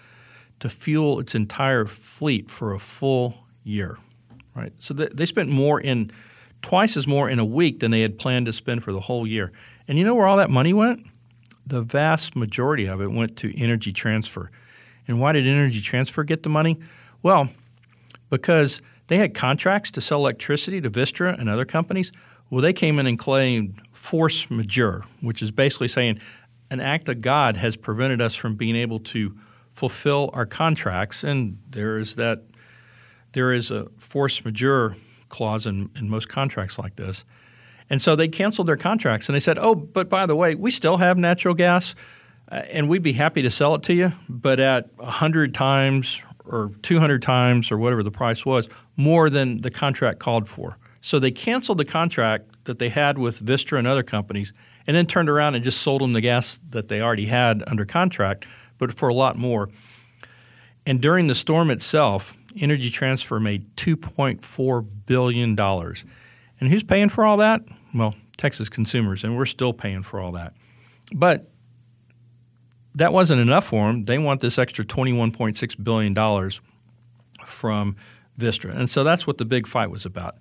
to 0.64 0.71
fuel 0.71 1.21
its 1.21 1.35
entire 1.35 1.85
fleet 1.85 2.50
for 2.50 2.73
a 2.73 2.78
full 2.78 3.44
year. 3.64 3.99
Right, 4.54 4.73
so 4.78 4.94
they 4.94 5.26
spent 5.26 5.50
more 5.50 5.78
in 5.78 6.11
twice 6.62 6.97
as 6.97 7.06
more 7.06 7.28
in 7.28 7.38
a 7.38 7.44
week 7.44 7.80
than 7.80 7.90
they 7.90 8.00
had 8.00 8.18
planned 8.18 8.47
to 8.47 8.52
spend 8.54 8.83
for 8.83 8.90
the 8.90 9.00
whole 9.00 9.26
year. 9.26 9.52
And 9.87 9.99
you 9.99 10.04
know 10.04 10.14
where 10.14 10.26
all 10.26 10.38
that 10.38 10.49
money 10.49 10.73
went? 10.73 11.06
The 11.66 11.83
vast 11.83 12.35
majority 12.35 12.87
of 12.87 13.02
it 13.02 13.09
went 13.09 13.37
to 13.38 13.54
energy 13.61 13.92
transfer. 13.92 14.50
And 15.06 15.21
why 15.21 15.33
did 15.33 15.47
Energy 15.47 15.83
Transfer 15.83 16.25
get 16.25 16.44
the 16.44 16.49
money? 16.49 16.78
Well, 17.23 17.50
because 18.30 18.80
they 19.09 19.18
had 19.18 19.35
contracts 19.35 19.90
to 19.90 20.00
sell 20.00 20.21
electricity 20.21 20.80
to 20.80 20.88
Vistra 20.88 21.38
and 21.38 21.50
other 21.50 21.66
companies. 21.66 22.11
Well, 22.49 22.62
they 22.62 22.73
came 22.73 22.99
in 22.99 23.06
and 23.06 23.18
claimed 23.18 23.83
force 23.92 24.50
majeure, 24.50 25.02
which 25.21 25.42
is 25.42 25.50
basically 25.50 25.88
saying 25.88 26.21
an 26.71 26.80
act 26.80 27.11
of 27.11 27.21
God 27.21 27.59
has 27.59 27.76
prevented 27.76 28.23
us 28.23 28.35
from 28.35 28.54
being 28.54 28.76
able 28.76 29.00
to 29.00 29.35
fulfill 29.75 30.31
our 30.33 30.47
contracts. 30.47 31.25
And 31.25 31.59
there 31.69 31.99
is 31.99 32.14
that 32.14 32.43
there 33.33 33.52
is 33.52 33.71
a 33.71 33.88
force 33.99 34.45
majeure 34.45 34.97
clause 35.28 35.66
in, 35.66 35.90
in 35.97 36.09
most 36.09 36.28
contracts 36.28 36.78
like 36.78 36.97
this. 36.97 37.25
And 37.90 38.00
so 38.00 38.16
they 38.16 38.28
canceled 38.28 38.69
their 38.69 38.76
contracts 38.76 39.28
and 39.28 39.35
they 39.35 39.40
said, 39.40 39.59
oh, 39.59 39.75
but 39.75 40.09
by 40.09 40.26
the 40.26 40.37
way, 40.37 40.54
we 40.54 40.71
still 40.71 40.97
have 40.97 41.19
natural 41.19 41.54
gas 41.54 41.95
uh, 42.50 42.57
and 42.71 42.88
we'd 42.88 43.02
be 43.02 43.12
happy 43.12 43.43
to 43.43 43.50
sell 43.50 43.75
it 43.75 43.83
to 43.85 43.95
you, 43.95 44.12
but 44.28 44.61
at 44.61 44.88
100 44.97 45.52
times 45.54 46.23
or 46.47 46.71
200 46.83 47.23
times 47.23 47.73
or 47.73 47.78
whatever 47.78 48.02
the 48.02 48.11
price 48.11 48.47
was, 48.47 48.69
more 48.97 49.28
than 49.28 49.62
the 49.62 49.71
contract 49.71 50.19
called 50.19 50.47
for. 50.49 50.78
So 51.00 51.19
they 51.19 51.31
canceled 51.31 51.78
the 51.78 51.85
contract 51.85 52.64
that 52.64 52.78
they 52.78 52.90
had 52.90 53.19
with 53.19 53.45
Vistra 53.45 53.78
and 53.78 53.87
other 53.87 54.02
companies 54.02 54.52
and 54.87 54.97
then 54.97 55.07
turned 55.07 55.28
around 55.28 55.54
and 55.54 55.64
just 55.64 55.83
sold 55.83 56.02
them 56.02 56.12
the 56.12 56.21
gas 56.21 56.61
that 56.71 56.88
they 56.88 57.00
already 57.00 57.26
had 57.26 57.62
under 57.66 57.85
contract, 57.85 58.47
but 58.78 58.97
for 58.97 59.09
a 59.09 59.14
lot 59.14 59.37
more. 59.37 59.69
And 60.87 61.00
during 61.00 61.26
the 61.26 61.35
storm 61.35 61.71
itself, 61.71 62.37
Energy 62.57 62.90
Transfer 62.90 63.40
made 63.40 63.75
$2.4 63.76 64.87
billion. 65.07 65.59
And 65.59 66.69
who's 66.69 66.85
paying 66.85 67.09
for 67.09 67.25
all 67.25 67.38
that? 67.38 67.62
Well, 67.95 68.14
Texas 68.37 68.69
consumers, 68.69 69.25
and 69.25 69.37
we're 69.37 69.47
still 69.47 69.73
paying 69.73 70.02
for 70.02 70.21
all 70.21 70.33
that. 70.33 70.54
But 71.12 71.50
that 72.95 73.12
wasn't 73.12 73.40
enough 73.40 73.66
for 73.66 73.87
them. 73.87 74.04
They 74.04 74.19
want 74.19 74.40
this 74.40 74.59
extra 74.59 74.85
$21.6 74.85 75.85
billion 75.85 76.14
from 77.45 77.97
Vistra. 78.38 78.76
And 78.76 78.88
so 78.88 79.04
that's 79.04 79.26
what 79.26 79.38
the 79.38 79.45
big 79.45 79.66
fight 79.66 79.90
was 79.90 80.04
about. 80.04 80.37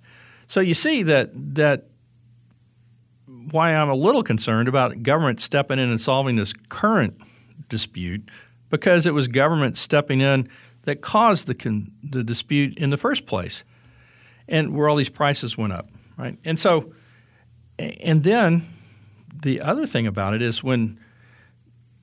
So 0.46 0.60
you 0.60 0.74
see 0.74 1.02
that 1.04 1.30
that 1.54 1.86
why 3.50 3.74
I'm 3.74 3.88
a 3.88 3.94
little 3.94 4.22
concerned 4.22 4.68
about 4.68 5.02
government 5.02 5.40
stepping 5.40 5.78
in 5.78 5.88
and 5.90 6.00
solving 6.00 6.36
this 6.36 6.52
current 6.68 7.20
dispute 7.68 8.28
because 8.70 9.06
it 9.06 9.14
was 9.14 9.28
government 9.28 9.78
stepping 9.78 10.20
in 10.20 10.48
that 10.82 11.00
caused 11.00 11.46
the 11.46 11.54
con- 11.54 11.92
the 12.02 12.22
dispute 12.22 12.76
in 12.78 12.90
the 12.90 12.96
first 12.96 13.26
place, 13.26 13.64
and 14.48 14.74
where 14.74 14.88
all 14.88 14.96
these 14.96 15.08
prices 15.08 15.56
went 15.56 15.72
up, 15.72 15.88
right? 16.16 16.38
And 16.44 16.58
so, 16.58 16.92
and 17.78 18.22
then 18.22 18.68
the 19.42 19.60
other 19.60 19.86
thing 19.86 20.06
about 20.06 20.34
it 20.34 20.42
is 20.42 20.62
when 20.62 20.98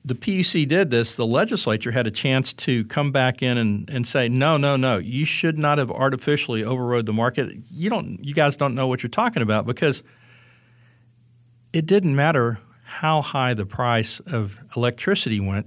the 0.04 0.14
PUC 0.14 0.66
did 0.66 0.90
this, 0.90 1.14
the 1.14 1.26
legislature 1.26 1.92
had 1.92 2.06
a 2.06 2.10
chance 2.10 2.52
to 2.52 2.84
come 2.86 3.12
back 3.12 3.40
in 3.42 3.56
and, 3.56 3.88
and 3.88 4.06
say, 4.06 4.28
no, 4.28 4.56
no, 4.56 4.76
no, 4.76 4.98
you 4.98 5.24
should 5.24 5.56
not 5.56 5.78
have 5.78 5.90
artificially 5.90 6.64
overrode 6.64 7.06
the 7.06 7.12
market. 7.12 7.56
You 7.70 7.88
don't, 7.88 8.18
you 8.24 8.34
guys 8.34 8.56
don't 8.56 8.74
know 8.74 8.88
what 8.88 9.02
you're 9.02 9.10
talking 9.10 9.42
about 9.42 9.64
because 9.64 10.02
it 11.72 11.86
didn't 11.86 12.16
matter 12.16 12.58
how 13.00 13.22
high 13.22 13.54
the 13.54 13.64
price 13.64 14.20
of 14.20 14.60
electricity 14.76 15.40
went. 15.40 15.66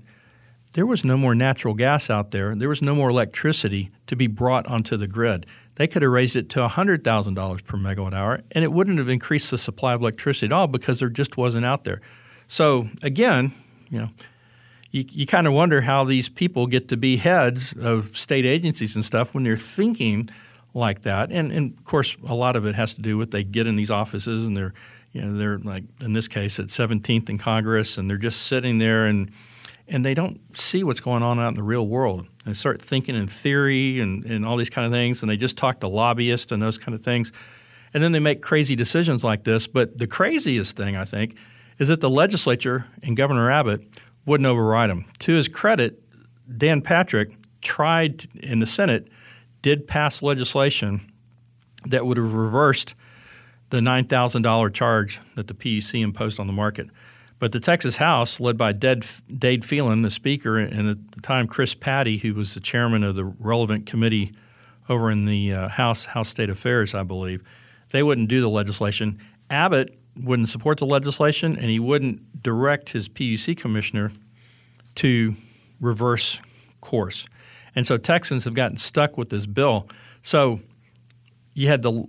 There 0.73 0.85
was 0.85 1.03
no 1.03 1.17
more 1.17 1.33
natural 1.33 1.73
gas 1.73 2.09
out 2.09 2.31
there. 2.31 2.53
There 2.53 2.69
was 2.69 2.81
no 2.81 2.93
more 2.93 3.09
electricity 3.09 3.91
to 4.07 4.15
be 4.15 4.27
brought 4.27 4.67
onto 4.67 4.95
the 4.95 5.07
grid. 5.07 5.45
They 5.75 5.87
could 5.87 6.03
have 6.03 6.11
raised 6.11 6.35
it 6.35 6.49
to 6.51 6.67
$100,000 6.67 7.65
per 7.65 7.77
megawatt 7.77 8.13
hour, 8.13 8.41
and 8.51 8.63
it 8.63 8.71
wouldn't 8.71 8.99
have 8.99 9.09
increased 9.09 9.51
the 9.51 9.57
supply 9.57 9.93
of 9.93 10.01
electricity 10.01 10.47
at 10.47 10.51
all 10.53 10.67
because 10.67 10.99
there 10.99 11.09
just 11.09 11.35
wasn't 11.35 11.65
out 11.65 11.83
there. 11.83 12.01
So 12.47 12.89
again, 13.01 13.53
you 13.89 13.99
know, 13.99 14.09
you, 14.91 15.03
you 15.09 15.25
kind 15.25 15.47
of 15.47 15.53
wonder 15.53 15.81
how 15.81 16.03
these 16.03 16.29
people 16.29 16.67
get 16.67 16.87
to 16.89 16.97
be 16.97 17.17
heads 17.17 17.73
of 17.73 18.15
state 18.15 18.45
agencies 18.45 18.95
and 18.95 19.03
stuff 19.03 19.33
when 19.33 19.43
they're 19.43 19.57
thinking 19.57 20.29
like 20.73 21.01
that. 21.01 21.31
And, 21.31 21.51
and 21.51 21.77
of 21.77 21.85
course, 21.85 22.15
a 22.27 22.35
lot 22.35 22.55
of 22.55 22.65
it 22.65 22.75
has 22.75 22.93
to 22.93 23.01
do 23.01 23.17
with 23.17 23.31
they 23.31 23.43
get 23.43 23.65
in 23.65 23.75
these 23.75 23.91
offices 23.91 24.45
and 24.45 24.55
they're, 24.55 24.73
you 25.15 25.21
know, 25.21 25.37
they're 25.37 25.57
like 25.59 25.85
in 26.01 26.11
this 26.11 26.27
case 26.27 26.59
at 26.59 26.67
17th 26.67 27.29
in 27.29 27.37
Congress, 27.37 27.97
and 27.97 28.09
they're 28.09 28.17
just 28.17 28.41
sitting 28.47 28.79
there 28.79 29.05
and 29.05 29.31
and 29.87 30.03
they 30.03 30.13
don't 30.13 30.57
see 30.57 30.83
what's 30.83 30.99
going 30.99 31.23
on 31.23 31.39
out 31.39 31.49
in 31.49 31.53
the 31.53 31.63
real 31.63 31.87
world. 31.87 32.27
They 32.43 32.53
start 32.53 32.81
thinking 32.81 33.15
in 33.15 33.27
theory 33.27 33.99
and, 33.99 34.25
and 34.25 34.43
all 34.43 34.57
these 34.57 34.69
kind 34.69 34.85
of 34.85 34.91
things, 34.91 35.21
and 35.21 35.29
they 35.29 35.37
just 35.37 35.57
talk 35.57 35.79
to 35.81 35.87
lobbyists 35.87 36.51
and 36.51 36.61
those 36.61 36.79
kind 36.79 36.95
of 36.95 37.03
things. 37.03 37.31
And 37.93 38.03
then 38.03 38.11
they 38.11 38.19
make 38.19 38.41
crazy 38.41 38.75
decisions 38.75 39.23
like 39.23 39.43
this. 39.43 39.67
But 39.67 39.99
the 39.99 40.07
craziest 40.07 40.75
thing, 40.75 40.95
I 40.97 41.05
think, 41.05 41.35
is 41.77 41.89
that 41.89 42.01
the 42.01 42.09
legislature 42.09 42.87
and 43.03 43.15
Governor 43.15 43.51
Abbott 43.51 43.81
wouldn't 44.25 44.47
override 44.47 44.89
them. 44.89 45.05
To 45.19 45.35
his 45.35 45.47
credit, 45.47 46.01
Dan 46.57 46.81
Patrick 46.81 47.37
tried 47.61 48.25
in 48.41 48.59
the 48.59 48.65
Senate, 48.65 49.07
did 49.61 49.87
pass 49.87 50.23
legislation 50.23 51.01
that 51.85 52.07
would 52.07 52.17
have 52.17 52.33
reversed 52.33 52.95
the 53.75 53.81
$9,000 53.81 54.73
charge 54.73 55.19
that 55.35 55.47
the 55.47 55.53
PUC 55.53 56.01
imposed 56.01 56.39
on 56.39 56.47
the 56.47 56.53
market. 56.53 56.87
But 57.39 57.51
the 57.51 57.59
Texas 57.59 57.97
House, 57.97 58.39
led 58.39 58.57
by 58.57 58.71
Dade, 58.71 59.03
Phelan, 59.65 60.01
the 60.01 60.09
Speaker, 60.09 60.57
and 60.57 60.89
at 60.89 61.11
the 61.11 61.21
time 61.21 61.47
Chris 61.47 61.75
Paddie, 61.75 62.17
who 62.17 62.33
was 62.33 62.53
the 62.53 62.61
chairman 62.61 63.03
of 63.03 63.15
the 63.15 63.25
relevant 63.25 63.85
committee 63.85 64.33
over 64.87 65.11
in 65.11 65.25
the 65.25 65.53
uh, 65.53 65.67
House 65.67 66.05
House 66.05 66.29
State 66.29 66.49
Affairs, 66.49 66.95
I 66.95 67.03
believe, 67.03 67.43
they 67.91 68.01
wouldn't 68.01 68.29
do 68.29 68.39
the 68.39 68.49
legislation. 68.49 69.19
Abbott 69.49 69.97
wouldn't 70.15 70.47
support 70.47 70.77
the 70.77 70.85
legislation, 70.85 71.57
and 71.57 71.65
he 71.65 71.79
wouldn't 71.79 72.41
direct 72.41 72.91
his 72.91 73.09
PUC 73.09 73.57
commissioner 73.57 74.11
to 74.95 75.35
reverse 75.81 76.39
course. 76.79 77.27
And 77.75 77.85
so 77.85 77.97
Texans 77.97 78.45
have 78.45 78.53
gotten 78.53 78.77
stuck 78.77 79.17
with 79.17 79.29
this 79.29 79.45
bill. 79.45 79.89
So 80.21 80.61
you 81.53 81.67
had 81.67 81.81
the 81.81 82.05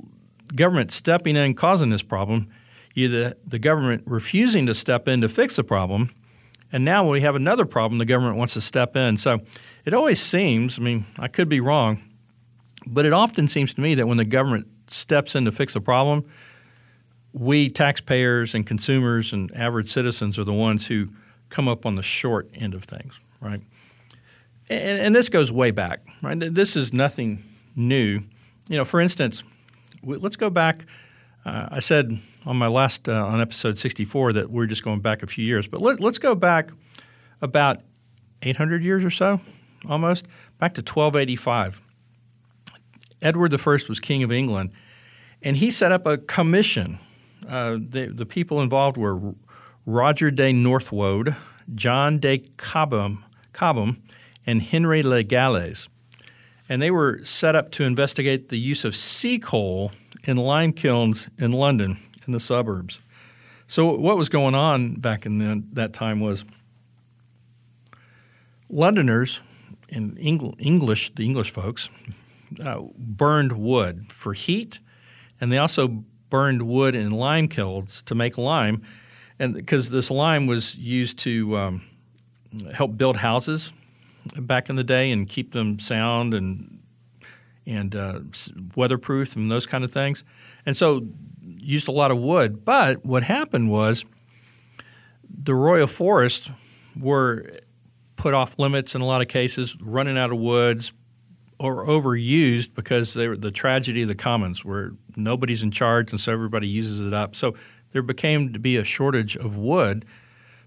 government 0.54 0.92
stepping 0.92 1.36
in 1.36 1.54
causing 1.54 1.90
this 1.90 2.02
problem, 2.02 2.48
the, 2.94 3.36
the 3.46 3.58
government 3.58 4.04
refusing 4.06 4.66
to 4.66 4.74
step 4.74 5.08
in 5.08 5.20
to 5.20 5.28
fix 5.28 5.56
the 5.56 5.64
problem, 5.64 6.10
and 6.72 6.84
now 6.84 7.08
we 7.08 7.20
have 7.20 7.34
another 7.34 7.64
problem, 7.64 7.98
the 7.98 8.04
government 8.04 8.36
wants 8.36 8.54
to 8.54 8.60
step 8.60 8.96
in. 8.96 9.16
So 9.16 9.40
it 9.84 9.94
always 9.94 10.20
seems, 10.20 10.78
I 10.78 10.82
mean, 10.82 11.06
I 11.18 11.28
could 11.28 11.48
be 11.48 11.60
wrong, 11.60 12.02
but 12.86 13.04
it 13.04 13.12
often 13.12 13.48
seems 13.48 13.74
to 13.74 13.80
me 13.80 13.94
that 13.96 14.06
when 14.06 14.16
the 14.16 14.24
government 14.24 14.66
steps 14.88 15.34
in 15.34 15.44
to 15.44 15.52
fix 15.52 15.74
a 15.74 15.80
problem– 15.80 16.24
we 17.36 17.68
taxpayers 17.68 18.54
and 18.54 18.66
consumers 18.66 19.32
and 19.32 19.54
average 19.54 19.88
citizens 19.88 20.38
are 20.38 20.44
the 20.44 20.54
ones 20.54 20.86
who 20.86 21.08
come 21.50 21.68
up 21.68 21.84
on 21.84 21.94
the 21.94 22.02
short 22.02 22.48
end 22.54 22.72
of 22.74 22.84
things, 22.84 23.20
right? 23.40 23.60
And, 24.70 25.00
and 25.00 25.14
this 25.14 25.28
goes 25.28 25.52
way 25.52 25.70
back, 25.70 26.00
right? 26.22 26.38
This 26.38 26.76
is 26.76 26.92
nothing 26.92 27.44
new. 27.74 28.22
You 28.68 28.78
know, 28.78 28.84
for 28.84 29.00
instance, 29.00 29.44
let's 30.06 30.36
go 30.36 30.50
back. 30.50 30.86
Uh, 31.44 31.68
I 31.70 31.78
said 31.80 32.18
on 32.44 32.56
my 32.56 32.68
last 32.68 33.08
uh, 33.08 33.24
on 33.24 33.40
episode 33.40 33.78
64 33.78 34.32
that 34.34 34.50
we're 34.50 34.66
just 34.66 34.82
going 34.82 35.00
back 35.00 35.22
a 35.22 35.26
few 35.26 35.44
years, 35.44 35.66
but 35.66 35.80
let, 35.80 36.00
let's 36.00 36.18
go 36.18 36.34
back 36.34 36.70
about 37.40 37.82
800 38.42 38.82
years 38.82 39.04
or 39.04 39.10
so, 39.10 39.40
almost 39.88 40.26
back 40.58 40.74
to 40.74 40.80
1285. 40.80 41.82
Edward 43.22 43.52
I 43.52 43.88
was 43.88 44.00
king 44.00 44.22
of 44.22 44.32
England, 44.32 44.70
and 45.42 45.56
he 45.56 45.70
set 45.70 45.92
up 45.92 46.06
a 46.06 46.18
commission 46.18 46.98
uh, 47.48 47.78
the, 47.78 48.06
the 48.12 48.26
people 48.26 48.60
involved 48.60 48.96
were 48.96 49.34
Roger 49.84 50.30
de 50.30 50.52
Northwode, 50.52 51.36
John 51.74 52.18
de 52.18 52.38
Cobham, 52.56 53.24
Cobham 53.52 54.02
and 54.46 54.62
Henry 54.62 55.02
Le 55.02 55.22
Galles. 55.22 55.88
And 56.68 56.82
they 56.82 56.90
were 56.90 57.24
set 57.24 57.54
up 57.54 57.70
to 57.72 57.84
investigate 57.84 58.48
the 58.48 58.58
use 58.58 58.84
of 58.84 58.96
sea 58.96 59.38
coal 59.38 59.92
in 60.24 60.36
lime 60.36 60.72
kilns 60.72 61.28
in 61.38 61.52
London, 61.52 61.98
in 62.26 62.32
the 62.32 62.40
suburbs. 62.40 62.98
So, 63.68 63.96
what 63.96 64.16
was 64.16 64.28
going 64.28 64.54
on 64.54 64.94
back 64.94 65.26
in 65.26 65.38
the, 65.38 65.62
that 65.72 65.92
time 65.92 66.20
was 66.20 66.44
Londoners 68.68 69.42
and 69.88 70.18
English, 70.18 71.14
the 71.14 71.24
English 71.24 71.50
folks, 71.50 71.88
uh, 72.64 72.82
burned 72.96 73.52
wood 73.52 74.12
for 74.12 74.32
heat, 74.34 74.80
and 75.40 75.50
they 75.50 75.58
also 75.58 76.04
burned 76.30 76.62
wood 76.62 76.94
in 76.94 77.10
lime 77.10 77.48
kilns 77.48 78.02
to 78.02 78.14
make 78.14 78.38
lime, 78.38 78.82
and 79.38 79.54
because 79.54 79.90
this 79.90 80.10
lime 80.10 80.46
was 80.46 80.76
used 80.76 81.18
to 81.20 81.56
um, 81.56 81.82
help 82.72 82.96
build 82.96 83.16
houses 83.16 83.72
back 84.36 84.68
in 84.68 84.76
the 84.76 84.84
day 84.84 85.10
and 85.10 85.28
keep 85.28 85.52
them 85.52 85.78
sound 85.78 86.34
and 86.34 86.80
and 87.68 87.96
uh, 87.96 88.20
weatherproof 88.76 89.34
and 89.34 89.50
those 89.50 89.66
kind 89.66 89.82
of 89.82 89.92
things, 89.92 90.24
and 90.64 90.76
so 90.76 91.06
used 91.42 91.88
a 91.88 91.92
lot 91.92 92.10
of 92.10 92.18
wood. 92.18 92.64
But 92.64 93.04
what 93.04 93.24
happened 93.24 93.70
was 93.70 94.04
the 95.28 95.54
royal 95.54 95.86
forests 95.86 96.50
were 96.98 97.50
put 98.16 98.34
off 98.34 98.58
limits 98.58 98.94
in 98.94 99.00
a 99.00 99.06
lot 99.06 99.20
of 99.20 99.28
cases, 99.28 99.76
running 99.80 100.16
out 100.16 100.32
of 100.32 100.38
woods, 100.38 100.92
or 101.58 101.86
overused 101.86 102.74
because 102.74 103.14
they 103.14 103.28
were 103.28 103.36
the 103.36 103.50
tragedy 103.50 104.02
of 104.02 104.08
the 104.08 104.14
commons 104.14 104.64
where 104.64 104.92
nobody's 105.16 105.62
in 105.62 105.70
charge 105.70 106.10
and 106.10 106.20
so 106.20 106.32
everybody 106.32 106.68
uses 106.68 107.06
it 107.06 107.14
up. 107.14 107.34
So 107.34 107.54
there 107.92 108.02
became 108.02 108.52
to 108.52 108.58
be 108.58 108.76
a 108.76 108.84
shortage 108.84 109.36
of 109.36 109.56
wood, 109.56 110.04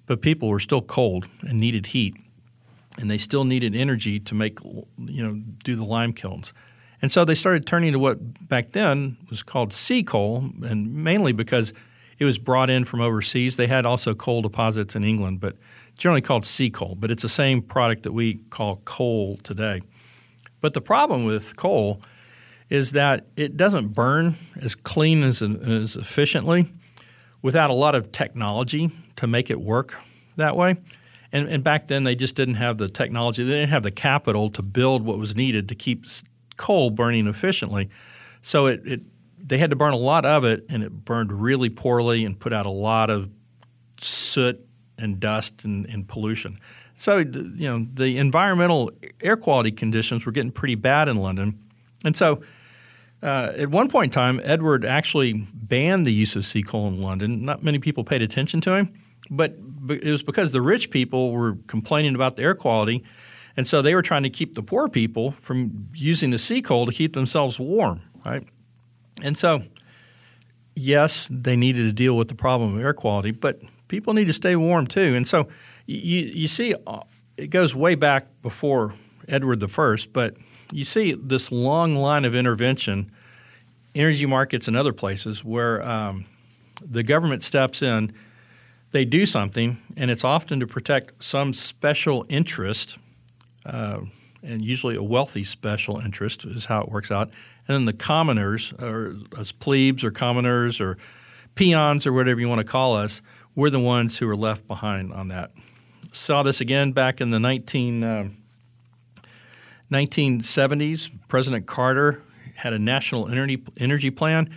but 0.08 0.22
people 0.22 0.50
were 0.50 0.60
still 0.60 0.82
cold 0.82 1.28
and 1.42 1.60
needed 1.60 1.88
heat. 1.88 2.16
And 3.00 3.10
they 3.10 3.18
still 3.18 3.46
needed 3.46 3.76
energy 3.76 4.20
to 4.20 4.36
make 4.36 4.60
you 4.64 5.24
know 5.26 5.42
do 5.64 5.76
the 5.76 5.86
lime 5.86 6.14
kilns. 6.14 6.54
And 7.02 7.12
so 7.12 7.24
they 7.24 7.34
started 7.34 7.66
turning 7.66 7.94
to 7.94 8.00
what 8.00 8.48
back 8.48 8.74
then 8.74 9.18
was 9.30 9.42
called 9.42 9.72
sea 9.74 10.04
coal, 10.04 10.50
and 10.64 10.94
mainly 10.94 11.32
because 11.32 11.74
it 12.18 12.26
was 12.26 12.38
brought 12.38 12.70
in 12.70 12.84
from 12.84 13.00
overseas. 13.00 13.56
They 13.56 13.68
had 13.68 13.86
also 13.86 14.14
coal 14.14 14.42
deposits 14.42 14.96
in 14.96 15.06
England, 15.06 15.40
but 15.40 15.56
generally 15.98 16.22
called 16.22 16.46
sea 16.46 16.70
coal. 16.70 16.96
But 17.00 17.10
it's 17.10 17.24
the 17.24 17.30
same 17.30 17.62
product 17.62 18.04
that 18.04 18.12
we 18.12 18.36
call 18.50 18.82
coal 18.84 19.38
today. 19.38 19.82
But 20.62 20.74
the 20.74 20.82
problem 20.82 21.24
with 21.24 21.56
coal 21.56 22.02
is 22.70 22.92
that 22.92 23.26
it 23.36 23.58
doesn't 23.58 23.90
burn 23.90 24.36
as 24.62 24.76
clean 24.76 25.24
as, 25.24 25.42
as 25.42 25.96
efficiently 25.96 26.72
without 27.42 27.70
a 27.70 27.74
lot 27.74 27.96
of 27.96 28.12
technology 28.12 28.92
to 29.16 29.26
make 29.26 29.50
it 29.50 29.60
work 29.60 29.98
that 30.36 30.56
way. 30.56 30.76
And, 31.32 31.48
and, 31.48 31.64
back 31.64 31.88
then, 31.88 32.04
they 32.04 32.16
just 32.16 32.36
didn't 32.36 32.56
have 32.56 32.78
the 32.80 32.90
technology. 32.90 33.44
They 33.44 33.54
didn't 33.54 33.70
have 33.70 33.84
the 33.84 33.92
capital 33.92 34.50
to 34.50 34.64
build 34.64 35.04
what 35.04 35.20
was 35.20 35.36
needed 35.36 35.70
to 35.70 35.76
keep 35.76 36.06
coal 36.58 36.90
burning 36.90 37.28
efficiently. 37.28 37.90
So 38.42 38.66
it, 38.66 38.82
it, 38.86 39.02
they 39.38 39.58
had 39.58 39.70
to 39.70 39.76
burn 39.76 39.94
a 39.94 39.98
lot 39.98 40.26
of 40.26 40.44
it, 40.44 40.66
and 40.70 40.84
it 40.84 40.92
burned 41.06 41.32
really 41.32 41.70
poorly 41.70 42.26
and 42.26 42.40
put 42.40 42.52
out 42.52 42.66
a 42.66 42.72
lot 42.72 43.10
of 43.10 43.30
soot 44.00 44.60
and 44.98 45.20
dust 45.20 45.66
and, 45.66 45.86
and 45.86 46.08
pollution. 46.08 46.60
So, 46.96 47.20
you 47.20 47.70
know, 47.70 47.88
the 47.94 48.18
environmental 48.18 48.92
air 49.22 49.38
quality 49.38 49.72
conditions 49.72 50.26
were 50.26 50.32
getting 50.32 50.52
pretty 50.52 50.76
bad 50.76 51.08
in 51.08 51.18
London. 51.18 51.58
And 52.04 52.16
so, 52.16 52.42
uh, 53.22 53.52
at 53.58 53.70
one 53.70 53.90
point 53.90 54.06
in 54.06 54.12
time, 54.12 54.42
Edward 54.44 54.86
actually 54.86 55.48
banned 55.54 56.06
the 56.06 56.14
use 56.14 56.36
of 56.36 56.46
sea 56.46 56.64
coal 56.64 56.88
in 56.88 57.02
London. 57.02 57.46
Not 57.46 57.64
many 57.64 57.80
people 57.80 58.04
paid 58.04 58.22
attention 58.22 58.62
to 58.62 58.76
him, 58.76 58.94
but 59.30 59.56
it 59.90 60.12
was 60.12 60.24
because 60.24 60.52
the 60.52 60.62
rich 60.62 60.90
people 60.92 61.32
were 61.32 61.58
complaining 61.68 62.16
about 62.16 62.36
the 62.36 62.44
air 62.44 62.56
quality. 62.56 63.04
And 63.58 63.68
so 63.68 63.82
they 63.82 63.94
were 63.94 64.02
trying 64.02 64.24
to 64.24 64.30
keep 64.30 64.56
the 64.56 64.64
poor 64.64 64.88
people 64.88 65.32
from 65.32 65.90
using 65.94 66.30
the 66.30 66.38
sea 66.38 66.62
coal 66.62 66.86
to 66.86 66.92
keep 66.92 67.14
themselves 67.14 67.60
warm, 67.60 68.02
right? 68.26 68.48
And 69.22 69.38
so, 69.38 69.64
yes, 70.76 71.28
they 71.30 71.56
needed 71.56 71.84
to 71.84 71.92
deal 71.92 72.16
with 72.16 72.30
the 72.30 72.36
problem 72.36 72.76
of 72.76 72.82
air 72.82 72.94
quality, 72.94 73.32
but 73.32 73.62
people 73.88 74.14
need 74.14 74.28
to 74.28 74.34
stay 74.34 74.56
warm 74.56 74.88
too. 74.88 75.16
And 75.16 75.28
so 75.28 75.50
you, 75.86 76.22
you 76.22 76.48
see, 76.48 76.74
uh, 76.88 77.02
it 77.38 77.48
goes 77.48 77.76
way 77.76 77.96
back 77.96 78.28
before 78.42 78.94
Edward 79.28 79.64
I, 79.64 79.96
but 80.14 80.38
you 80.72 80.84
see 80.84 81.14
this 81.14 81.52
long 81.52 81.96
line 81.96 82.26
of 82.26 82.36
intervention, 82.36 83.12
energy 83.96 84.26
markets 84.26 84.68
and 84.68 84.78
other 84.78 84.94
places 84.94 85.44
where 85.44 85.82
um, 85.84 86.26
the 86.82 87.04
government 87.04 87.44
steps 87.44 87.82
in, 87.82 88.14
they 88.92 89.06
do 89.06 89.26
something, 89.26 89.78
and 89.96 90.10
it's 90.10 90.24
often 90.24 90.60
to 90.60 90.68
protect 90.68 91.24
some 91.24 91.54
special 91.54 92.26
interest, 92.30 92.98
uh, 93.66 94.00
and 94.42 94.64
usually 94.64 94.96
a 94.96 95.04
wealthy 95.04 95.44
special 95.44 96.00
interest 96.00 96.46
is 96.46 96.66
how 96.66 96.82
it 96.82 96.90
works 96.90 97.12
out. 97.12 97.30
And 97.68 97.76
then 97.76 97.86
the 97.86 97.94
commoners, 97.94 98.74
or 98.80 99.16
as 99.38 99.52
plebes 99.52 100.04
or 100.04 100.12
commoners 100.12 100.82
or 100.82 100.98
peons 101.56 102.08
or 102.08 102.14
whatever 102.14 102.40
you 102.40 102.50
want 102.50 102.60
to 102.60 102.66
call 102.66 102.96
us, 102.96 103.22
we're 103.56 103.70
the 103.70 103.80
ones 103.80 104.18
who 104.18 104.28
are 104.30 104.36
left 104.36 104.68
behind 104.68 105.14
on 105.14 105.28
that. 105.28 105.52
Saw 106.12 106.42
this 106.42 106.62
again 106.62 106.92
back 106.92 107.22
in 107.22 107.30
the 107.30 107.40
19, 107.40 108.04
uh, 108.04 108.30
1970s. 109.92 111.10
President 111.28 111.68
Carter 111.68 112.24
had 112.56 112.74
a 112.74 112.80
national 112.80 113.30
energy, 113.30 113.62
energy 113.78 114.10
plan, 114.10 114.50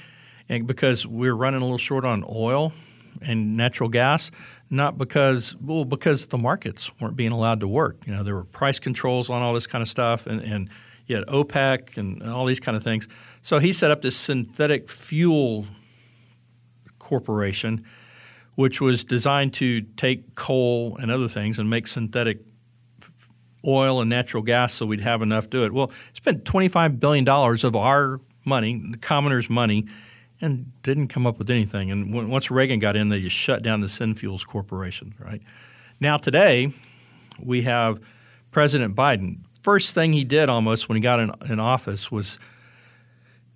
and 0.49 0.67
because 0.67 1.07
we 1.07 1.31
we're 1.31 1.35
running 1.35 1.61
a 1.61 1.65
little 1.65 1.79
short 1.79 2.05
on 2.05 2.25
oil 2.29 2.73
and 3.21 3.57
natural 3.57 3.89
gas, 3.89 4.31
not 4.71 4.99
because 4.99 5.55
well 5.61 5.85
because 5.85 6.29
the 6.29 6.39
markets 6.39 6.91
weren't 7.01 7.17
being 7.17 7.33
allowed 7.33 7.61
to 7.61 7.69
work. 7.69 8.07
You 8.07 8.15
know 8.15 8.23
there 8.23 8.35
were 8.35 8.45
price 8.45 8.79
controls 8.79 9.31
on 9.31 9.43
all 9.43 9.53
this 9.53 9.67
kind 9.67 9.83
of 9.83 9.89
stuff, 9.89 10.27
and, 10.27 10.43
and 10.43 10.71
you 11.07 11.17
had 11.17 11.27
OPEC 11.27 11.97
and 11.97 12.23
all 12.23 12.47
these 12.47 12.61
kind 12.61 12.77
of 12.77 12.83
things. 12.83 13.09
So 13.43 13.59
he 13.59 13.73
set 13.73 13.91
up 13.91 14.03
this 14.03 14.17
synthetic 14.17 14.89
fuel 14.89 15.67
corporation 16.99 17.85
which 18.55 18.81
was 18.81 19.05
designed 19.05 19.55
to 19.55 19.81
take 19.81 20.35
coal 20.35 20.97
and 21.01 21.11
other 21.11 21.29
things 21.29 21.59
and 21.59 21.71
make 21.71 21.87
synthetic 21.87 22.41
oil 23.67 24.01
and 24.01 24.11
natural 24.11 24.43
gas 24.43 24.75
so 24.75 24.85
we'd 24.85 25.01
have 25.01 25.23
enough 25.23 25.45
to 25.45 25.59
do 25.59 25.65
it. 25.65 25.73
Well, 25.73 25.91
spent 26.13 26.45
$25 26.45 27.01
billion 27.01 27.27
of 27.29 27.77
our 27.77 28.21
money, 28.45 28.83
the 28.91 28.99
commoners' 28.99 29.49
money, 29.49 29.87
and 30.43 30.73
didn't 30.83 31.09
come 31.09 31.27
up 31.27 31.39
with 31.39 31.49
anything. 31.49 31.91
And 31.91 32.13
once 32.13 32.51
Reagan 32.51 32.81
got 32.81 32.97
in, 32.97 33.09
they 33.09 33.27
shut 33.29 33.63
down 33.63 33.81
the 33.81 33.87
Synfuels 33.87 34.45
Corporation, 34.45 35.15
right? 35.19 35.41
Now, 36.01 36.17
today, 36.17 36.73
we 37.39 37.63
have 37.63 38.01
President 38.51 38.97
Biden. 38.97 39.45
First 39.63 39.95
thing 39.95 40.13
he 40.13 40.25
did 40.25 40.51
almost 40.51 40.89
when 40.89 40.97
he 40.97 41.01
got 41.01 41.21
in, 41.21 41.33
in 41.49 41.61
office 41.61 42.11
was 42.11 42.41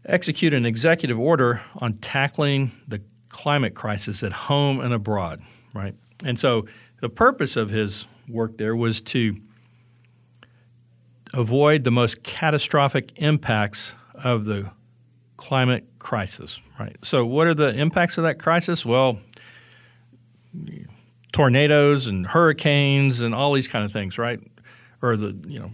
execute 0.07 0.55
an 0.55 0.65
executive 0.65 1.19
order 1.19 1.61
on 1.75 1.95
tackling 1.95 2.71
the 2.87 3.03
climate 3.29 3.75
crisis 3.75 4.23
at 4.23 4.33
home 4.33 4.79
and 4.79 4.95
abroad, 4.95 5.43
right? 5.75 5.97
And 6.25 6.39
so 6.39 6.67
the 7.01 7.09
purpose 7.09 7.57
of 7.57 7.71
his 7.71 8.07
work 8.29 8.57
there 8.59 8.77
was 8.77 9.01
to 9.01 9.37
avoid 11.35 11.83
the 11.83 11.91
most 11.91 12.23
catastrophic 12.23 13.13
impacts 13.17 13.97
of 14.15 14.45
the 14.45 14.71
climate 15.37 15.85
crisis, 15.99 16.61
right? 16.79 16.97
So 17.03 17.25
what 17.27 17.47
are 17.47 17.55
the 17.55 17.75
impacts 17.75 18.19
of 18.19 18.25
that 18.25 18.39
crisis? 18.39 18.85
Well, 18.85 19.19
tornadoes 21.33 22.07
and 22.07 22.27
hurricanes 22.27 23.21
and 23.21 23.35
all 23.35 23.53
these 23.53 23.69
kind 23.69 23.85
of 23.85 23.93
things, 23.93 24.19
right? 24.19 24.41
Or 25.03 25.17
the, 25.17 25.37
you 25.47 25.59
know, 25.59 25.71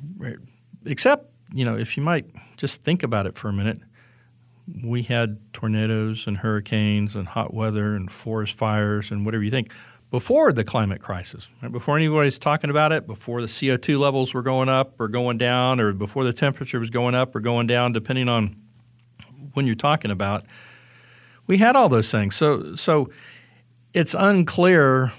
except, 0.84 1.30
you 1.52 1.64
know, 1.64 1.76
if 1.76 1.96
you 1.96 2.02
might 2.02 2.26
just 2.56 2.82
think 2.82 3.02
about 3.02 3.26
it 3.26 3.36
for 3.36 3.48
a 3.48 3.52
minute– 3.52 3.80
we 4.82 5.02
had 5.02 5.38
tornadoes 5.52 6.26
and 6.26 6.38
hurricanes 6.38 7.16
and 7.16 7.26
hot 7.26 7.52
weather 7.52 7.94
and 7.94 8.10
forest 8.10 8.54
fires 8.54 9.10
and 9.10 9.24
whatever 9.24 9.42
you 9.42 9.50
think 9.50 9.72
before 10.10 10.52
the 10.52 10.62
climate 10.62 11.00
crisis, 11.00 11.48
right? 11.62 11.72
before 11.72 11.96
anybody's 11.96 12.38
talking 12.38 12.70
about 12.70 12.92
it, 12.92 13.06
before 13.06 13.40
the 13.40 13.46
CO2 13.46 13.98
levels 13.98 14.34
were 14.34 14.42
going 14.42 14.68
up 14.68 15.00
or 15.00 15.08
going 15.08 15.38
down, 15.38 15.80
or 15.80 15.92
before 15.92 16.24
the 16.24 16.32
temperature 16.32 16.78
was 16.78 16.90
going 16.90 17.14
up 17.14 17.34
or 17.34 17.40
going 17.40 17.66
down, 17.66 17.92
depending 17.92 18.28
on 18.28 18.56
when 19.52 19.66
you're 19.66 19.74
talking 19.74 20.10
about. 20.10 20.44
We 21.46 21.58
had 21.58 21.76
all 21.76 21.88
those 21.88 22.10
things. 22.10 22.36
So, 22.36 22.76
so 22.76 23.10
it's 23.92 24.14
unclear 24.14 25.12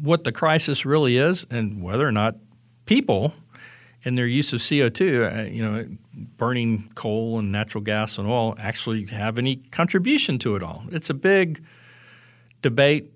what 0.00 0.24
the 0.24 0.32
crisis 0.32 0.84
really 0.84 1.16
is 1.16 1.46
and 1.50 1.82
whether 1.82 2.06
or 2.06 2.12
not 2.12 2.36
people 2.86 3.34
and 4.04 4.18
their 4.18 4.26
use 4.26 4.52
of 4.52 4.60
CO2, 4.60 5.46
uh, 5.46 5.50
you 5.50 5.62
know, 5.62 5.86
burning 6.36 6.90
coal 6.94 7.38
and 7.38 7.52
natural 7.52 7.82
gas 7.82 8.18
and 8.18 8.26
oil 8.26 8.54
actually 8.58 9.06
have 9.06 9.38
any 9.38 9.56
contribution 9.56 10.38
to 10.40 10.56
it 10.56 10.62
all. 10.62 10.82
It's 10.90 11.10
a 11.10 11.14
big 11.14 11.62
debate, 12.62 13.12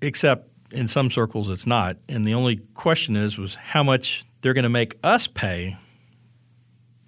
except 0.00 0.48
in 0.70 0.88
some 0.88 1.10
circles 1.10 1.48
it's 1.48 1.66
not. 1.66 1.96
And 2.08 2.26
the 2.26 2.34
only 2.34 2.56
question 2.74 3.16
is 3.16 3.38
was 3.38 3.54
how 3.54 3.82
much 3.82 4.24
they're 4.40 4.54
going 4.54 4.64
to 4.64 4.68
make 4.68 4.96
us 5.02 5.26
pay 5.26 5.76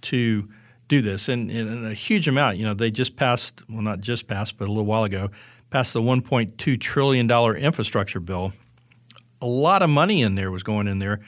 to 0.03 0.49
do 0.89 1.01
this, 1.01 1.29
and, 1.29 1.51
and, 1.51 1.87
a 1.87 1.95
huge 1.95 2.29
amount. 2.29 2.59
You 2.59 2.67
know, 2.67 2.75
they 2.75 2.91
just 2.91 3.17
passed, 3.17 3.63
well, 3.69 3.83
not 3.83 4.01
just 4.01 4.27
passed, 4.27 4.59
but 4.59 4.67
a 4.67 4.69
little 4.69 4.85
while 4.85 5.05
ago, 5.05 5.31
passed 5.71 5.93
the 5.93 6.03
1.2 6.03 6.81
trillion 6.81 7.27
dollar 7.27 7.57
infrastructure 7.57 8.21
bill. 8.21 8.53
A 9.41 9.47
lot 9.47 9.83
of 9.83 9.91
money 9.91 10.23
in 10.23 10.35
there 10.35 10.51
was 10.51 10.63
going 10.63 10.87
in 10.87 10.99
there 10.99 11.21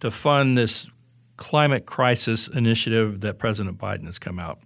to 0.00 0.10
fund 0.10 0.58
this 0.58 0.88
climate 1.36 1.86
crisis 1.86 2.48
initiative 2.48 3.20
that 3.20 3.38
President 3.38 3.78
Biden 3.78 4.04
has 4.06 4.18
come 4.18 4.38
out. 4.38 4.60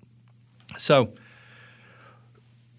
So, 0.77 1.15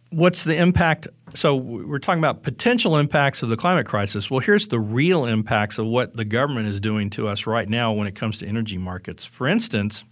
what's 0.09 0.43
the 0.43 0.55
impact? 0.55 1.07
So, 1.33 1.55
we're 1.55 1.99
talking 1.99 2.19
about 2.19 2.43
potential 2.43 2.97
impacts 2.97 3.43
of 3.43 3.49
the 3.49 3.57
climate 3.57 3.87
crisis. 3.87 4.29
Well, 4.29 4.39
here's 4.39 4.67
the 4.67 4.79
real 4.79 5.25
impacts 5.25 5.77
of 5.77 5.85
what 5.85 6.15
the 6.15 6.25
government 6.25 6.67
is 6.67 6.79
doing 6.79 7.09
to 7.11 7.27
us 7.27 7.47
right 7.47 7.69
now 7.69 7.93
when 7.93 8.07
it 8.07 8.15
comes 8.15 8.39
to 8.39 8.47
energy 8.47 8.77
markets. 8.77 9.25
For 9.25 9.47
instance, 9.47 10.03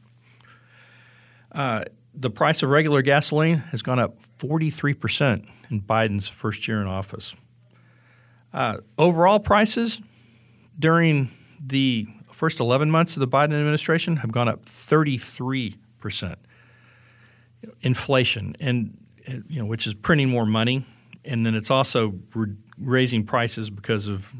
uh, 1.52 1.84
the 2.14 2.30
price 2.30 2.64
of 2.64 2.70
regular 2.70 3.02
gasoline 3.02 3.58
has 3.72 3.82
gone 3.82 4.00
up 4.00 4.18
43% 4.40 5.48
in 5.70 5.82
Biden's 5.82 6.28
first 6.28 6.68
year 6.68 6.82
in 6.82 6.88
office. 6.88 7.36
Uh, 8.54 8.78
overall 8.98 9.40
prices 9.40 10.02
during 10.80 11.30
the 11.60 12.08
first 12.32 12.60
11 12.60 12.90
months 12.90 13.16
of 13.16 13.20
the 13.20 13.28
Biden 13.28 13.54
administration 13.54 14.18
have 14.18 14.32
gone 14.32 14.48
up 14.48 14.66
33 14.66 15.76
percent. 16.00 16.40
Inflation, 17.82 18.56
and 18.60 18.98
you 19.50 19.60
know, 19.60 19.66
which 19.66 19.88
is 19.88 19.94
printing 19.94 20.30
more 20.30 20.46
money, 20.46 20.86
and 21.26 21.46
then 21.46 21.56
it's 21.56 21.72
also 21.72 22.14
re- 22.34 22.56
raising 22.80 23.26
prices 23.26 23.70
because 23.70 24.08
of 24.08 24.34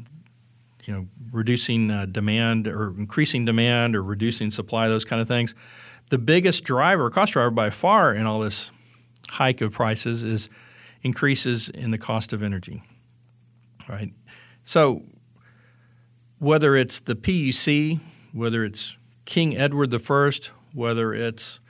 you 0.84 0.94
know 0.94 1.06
reducing 1.32 1.90
uh, 1.90 2.06
demand 2.06 2.66
or 2.68 2.94
increasing 2.96 3.44
demand 3.44 3.96
or 3.96 4.02
reducing 4.02 4.50
supply, 4.50 4.88
those 4.88 5.04
kind 5.04 5.20
of 5.20 5.28
things. 5.28 5.54
The 6.10 6.18
biggest 6.18 6.64
driver, 6.64 7.10
cost 7.10 7.32
driver 7.32 7.50
by 7.50 7.70
far 7.70 8.14
in 8.14 8.26
all 8.26 8.40
this 8.40 8.70
hike 9.28 9.60
of 9.60 9.72
prices 9.72 10.24
is 10.24 10.48
increases 11.02 11.68
in 11.68 11.90
the 11.90 11.98
cost 11.98 12.32
of 12.32 12.42
energy. 12.42 12.82
Right. 13.88 14.12
So 14.64 15.02
whether 16.38 16.76
it's 16.76 17.00
the 17.00 17.14
PUC, 17.14 18.00
whether 18.32 18.64
it's 18.64 18.96
King 19.24 19.56
Edward 19.56 19.94
I, 19.94 20.30
whether 20.72 21.12
it's 21.12 21.60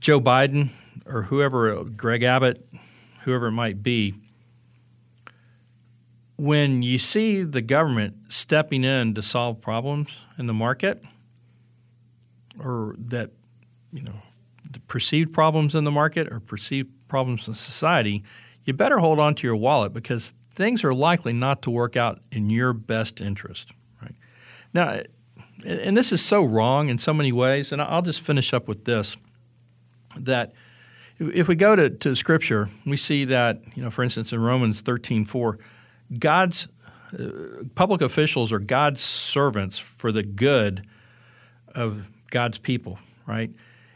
Joe 0.00 0.20
Biden 0.20 0.70
or 1.06 1.22
whoever, 1.22 1.84
Greg 1.84 2.22
Abbott, 2.22 2.66
whoever 3.20 3.48
it 3.48 3.52
might 3.52 3.82
be, 3.82 4.14
when 6.36 6.82
you 6.82 6.98
see 6.98 7.42
the 7.42 7.62
government 7.62 8.16
stepping 8.28 8.82
in 8.82 9.14
to 9.14 9.22
solve 9.22 9.60
problems 9.60 10.20
in 10.38 10.46
the 10.46 10.54
market 10.54 11.02
or 12.58 12.94
that, 12.98 13.30
you 13.92 14.02
know, 14.02 14.22
the 14.70 14.80
perceived 14.80 15.32
problems 15.32 15.74
in 15.74 15.84
the 15.84 15.90
market 15.90 16.32
or 16.32 16.40
perceived 16.40 16.90
problems 17.08 17.48
in 17.48 17.54
society, 17.54 18.22
you 18.64 18.72
better 18.72 18.98
hold 18.98 19.18
on 19.18 19.34
to 19.34 19.46
your 19.46 19.56
wallet 19.56 19.92
because 19.92 20.34
things 20.54 20.84
are 20.84 20.94
likely 20.94 21.32
not 21.32 21.62
to 21.62 21.70
work 21.70 21.96
out 21.96 22.20
in 22.30 22.50
your 22.50 22.72
best 22.72 23.20
interest. 23.20 23.72
Right? 24.00 24.14
Now, 24.72 25.00
and 25.64 25.96
this 25.96 26.12
is 26.12 26.24
so 26.24 26.42
wrong 26.42 26.88
in 26.88 26.98
so 26.98 27.12
many 27.12 27.32
ways, 27.32 27.72
and 27.72 27.80
I'll 27.80 28.02
just 28.02 28.20
finish 28.20 28.52
up 28.52 28.68
with 28.68 28.84
this 28.84 29.16
that 30.16 30.52
if 31.18 31.48
we 31.48 31.54
go 31.54 31.76
to, 31.76 31.88
to 31.88 32.14
Scripture, 32.14 32.68
we 32.84 32.96
see 32.96 33.24
that, 33.26 33.62
you 33.74 33.82
know, 33.82 33.90
for 33.90 34.02
instance, 34.02 34.32
in 34.32 34.40
Romans 34.40 34.80
13 34.80 35.24
4, 35.24 35.58
God's 36.18 36.68
uh, 37.18 37.64
public 37.74 38.00
officials 38.00 38.52
are 38.52 38.58
God's 38.58 39.02
servants 39.02 39.78
for 39.78 40.10
the 40.12 40.22
good 40.22 40.86
of 41.74 42.10
God's 42.32 42.58
people, 42.58 42.98
right? 43.26 43.50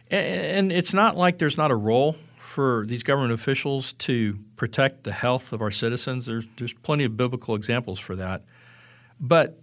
And, 0.08 0.70
it's 0.70 0.94
not 0.94 1.16
like 1.16 1.38
there's 1.38 1.56
not 1.56 1.72
a 1.72 1.74
role 1.74 2.16
for 2.38 2.84
these 2.86 3.02
government 3.02 3.32
officials 3.32 3.92
to 3.94 4.38
protect 4.54 5.02
the 5.02 5.10
health 5.10 5.52
of 5.52 5.60
our 5.60 5.72
citizens. 5.72 6.26
There's, 6.26 6.46
there's 6.56 6.72
plenty 6.72 7.02
of 7.02 7.16
biblical 7.16 7.56
examples 7.56 7.98
for 7.98 8.14
that. 8.14 8.44
But 9.18 9.58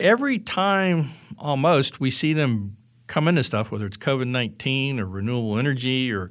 every 0.00 0.38
time 0.38 1.10
almost 1.38 2.00
we 2.00 2.10
see 2.10 2.32
them 2.32 2.78
come 3.06 3.28
into 3.28 3.42
stuff, 3.42 3.70
whether 3.70 3.84
it's 3.84 3.98
COVID 3.98 4.28
19 4.28 4.98
or 4.98 5.06
renewable 5.06 5.58
energy 5.58 6.10
or 6.10 6.30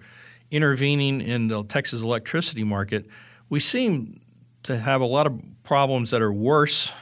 intervening 0.49 1.21
in 1.21 1.49
the 1.49 1.63
Texas 1.65 2.01
electricity 2.01 2.63
market, 2.63 3.05
we 3.49 3.59
seem 3.59 4.21
to 4.63 4.77
have 4.77 5.01
a 5.01 5.05
lot 5.05 5.27
of 5.27 5.39
problems 5.63 6.09
that 6.09 6.21
are 6.21 6.33
worse 6.33 6.93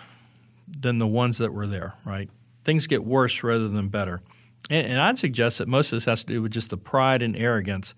than 0.68 0.98
the 0.98 1.08
ones 1.08 1.38
that 1.38 1.54
were 1.54 1.68
there, 1.68 1.96
right? 2.04 2.30
Things 2.66 2.88
get 2.88 3.06
worse 3.06 3.44
rather 3.44 3.70
than 3.70 3.88
better. 3.88 4.22
And, 4.70 4.88
and 4.88 5.00
I'd 5.00 5.18
suggest 5.18 5.58
that 5.58 5.68
most 5.68 5.92
of 5.92 5.98
this 5.98 6.06
has 6.06 6.24
to 6.24 6.34
do 6.34 6.42
with 6.42 6.52
just 6.52 6.70
the 6.70 6.78
pride 6.78 7.22
and 7.22 7.36
arrogance 7.36 7.96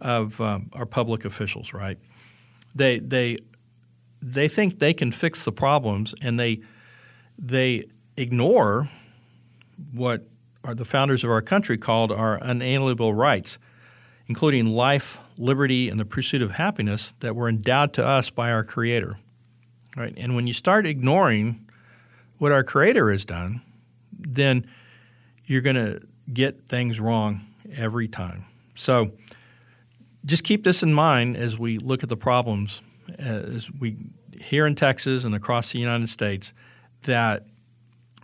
of 0.00 0.40
um, 0.40 0.70
our 0.72 0.86
public 0.86 1.24
officials, 1.24 1.72
right? 1.72 1.98
They, 2.74 2.98
they, 2.98 3.36
they 4.20 4.48
think 4.48 4.78
they 4.78 4.94
can 4.94 5.12
fix 5.12 5.44
the 5.44 5.52
problems 5.52 6.14
and 6.20 6.38
they, 6.38 6.60
they 7.38 7.84
ignore 8.16 8.88
what 9.92 10.26
are 10.64 10.74
the 10.74 10.84
founders 10.84 11.24
of 11.24 11.30
our 11.30 11.42
country 11.42 11.76
called 11.76 12.12
our 12.12 12.36
unalienable 12.42 13.14
rights, 13.14 13.58
including 14.26 14.66
life, 14.66 15.18
liberty, 15.36 15.88
and 15.88 15.98
the 15.98 16.04
pursuit 16.04 16.42
of 16.42 16.52
happiness 16.52 17.14
that 17.20 17.34
were 17.34 17.48
endowed 17.48 17.92
to 17.94 18.06
us 18.06 18.30
by 18.30 18.50
our 18.50 18.62
Creator. 18.64 19.18
Right? 19.96 20.14
And 20.16 20.34
when 20.34 20.46
you 20.46 20.52
start 20.52 20.86
ignoring 20.86 21.68
what 22.38 22.52
our 22.52 22.62
Creator 22.62 23.10
has 23.10 23.24
done, 23.24 23.60
then 24.12 24.66
you're 25.44 25.60
going 25.60 25.76
to 25.76 26.00
get 26.32 26.66
things 26.66 27.00
wrong 27.00 27.42
every 27.76 28.08
time. 28.08 28.46
So 28.74 29.12
just 30.24 30.44
keep 30.44 30.64
this 30.64 30.82
in 30.82 30.94
mind 30.94 31.36
as 31.36 31.58
we 31.58 31.78
look 31.78 32.02
at 32.02 32.08
the 32.08 32.16
problems 32.16 32.80
uh, 33.18 33.22
as 33.22 33.70
we 33.70 33.96
here 34.40 34.66
in 34.66 34.74
Texas 34.74 35.24
and 35.24 35.34
across 35.34 35.72
the 35.72 35.78
United 35.78 36.08
States 36.08 36.52
that 37.02 37.46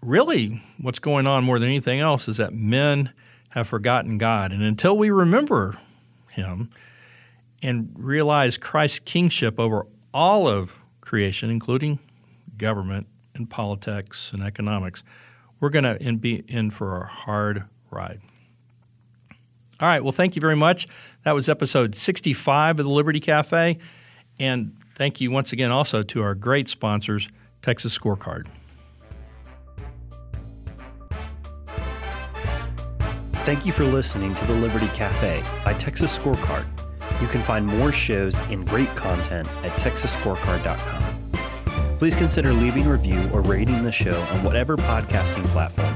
really 0.02 0.62
what's 0.81 0.98
going 0.98 1.26
on 1.26 1.44
more 1.44 1.59
than 1.59 1.68
anything 1.68 2.00
else 2.00 2.28
is 2.28 2.37
that 2.38 2.54
men 2.54 3.12
have 3.50 3.66
forgotten 3.66 4.18
God. 4.18 4.52
And 4.52 4.62
until 4.62 4.96
we 4.96 5.11
remember 5.11 5.78
Him 6.31 6.70
and 7.62 7.90
realize 7.96 8.57
Christ's 8.57 9.00
kingship 9.00 9.59
over 9.59 9.87
all 10.12 10.48
of 10.48 10.83
creation, 11.00 11.50
including 11.50 11.98
government 12.57 13.07
and 13.35 13.48
politics 13.48 14.33
and 14.33 14.42
economics, 14.42 15.02
we're 15.61 15.71
going 15.71 15.85
to 15.85 16.16
be 16.16 16.44
in 16.49 16.71
for 16.71 17.03
a 17.03 17.07
hard 17.07 17.64
ride. 17.90 18.21
All 19.81 19.88
right. 19.88 20.03
Well, 20.03 20.12
thank 20.12 20.35
you 20.37 20.40
very 20.40 20.57
much. 20.57 20.88
That 21.23 21.35
was 21.35 21.49
episode 21.49 21.94
65 21.94 22.81
of 22.81 22.85
the 22.85 22.90
Liberty 22.90 23.21
Cafe. 23.21 23.79
And 24.40 24.77
thank 24.94 25.21
you 25.21 25.31
once 25.31 25.53
again 25.53 25.71
also 25.71 26.03
to 26.03 26.23
our 26.23 26.35
great 26.35 26.68
sponsors, 26.68 27.29
Texas 27.62 27.97
Scorecard. 27.97 28.47
Thank 33.44 33.64
you 33.64 33.73
for 33.73 33.85
listening 33.85 34.35
to 34.35 34.44
the 34.47 34.53
Liberty 34.53 34.88
Cafe 34.88 35.42
by 35.64 35.73
Texas 35.75 36.18
Scorecard. 36.18 36.66
You 37.23 37.29
can 37.29 37.42
find 37.42 37.66
more 37.66 37.92
shows 37.92 38.37
and 38.51 38.68
great 38.68 38.94
content 38.94 39.49
at 39.64 39.73
texasscorecard.com. 39.81 41.08
Please 41.98 42.14
consider 42.14 42.52
leaving 42.52 42.87
a 42.87 42.92
review 42.92 43.28
or 43.32 43.40
rating 43.42 43.82
the 43.82 43.90
show 43.90 44.20
on 44.20 44.44
whatever 44.44 44.76
podcasting 44.76 45.44
platform 45.46 45.92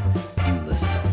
you 0.46 0.68
listen 0.68 1.11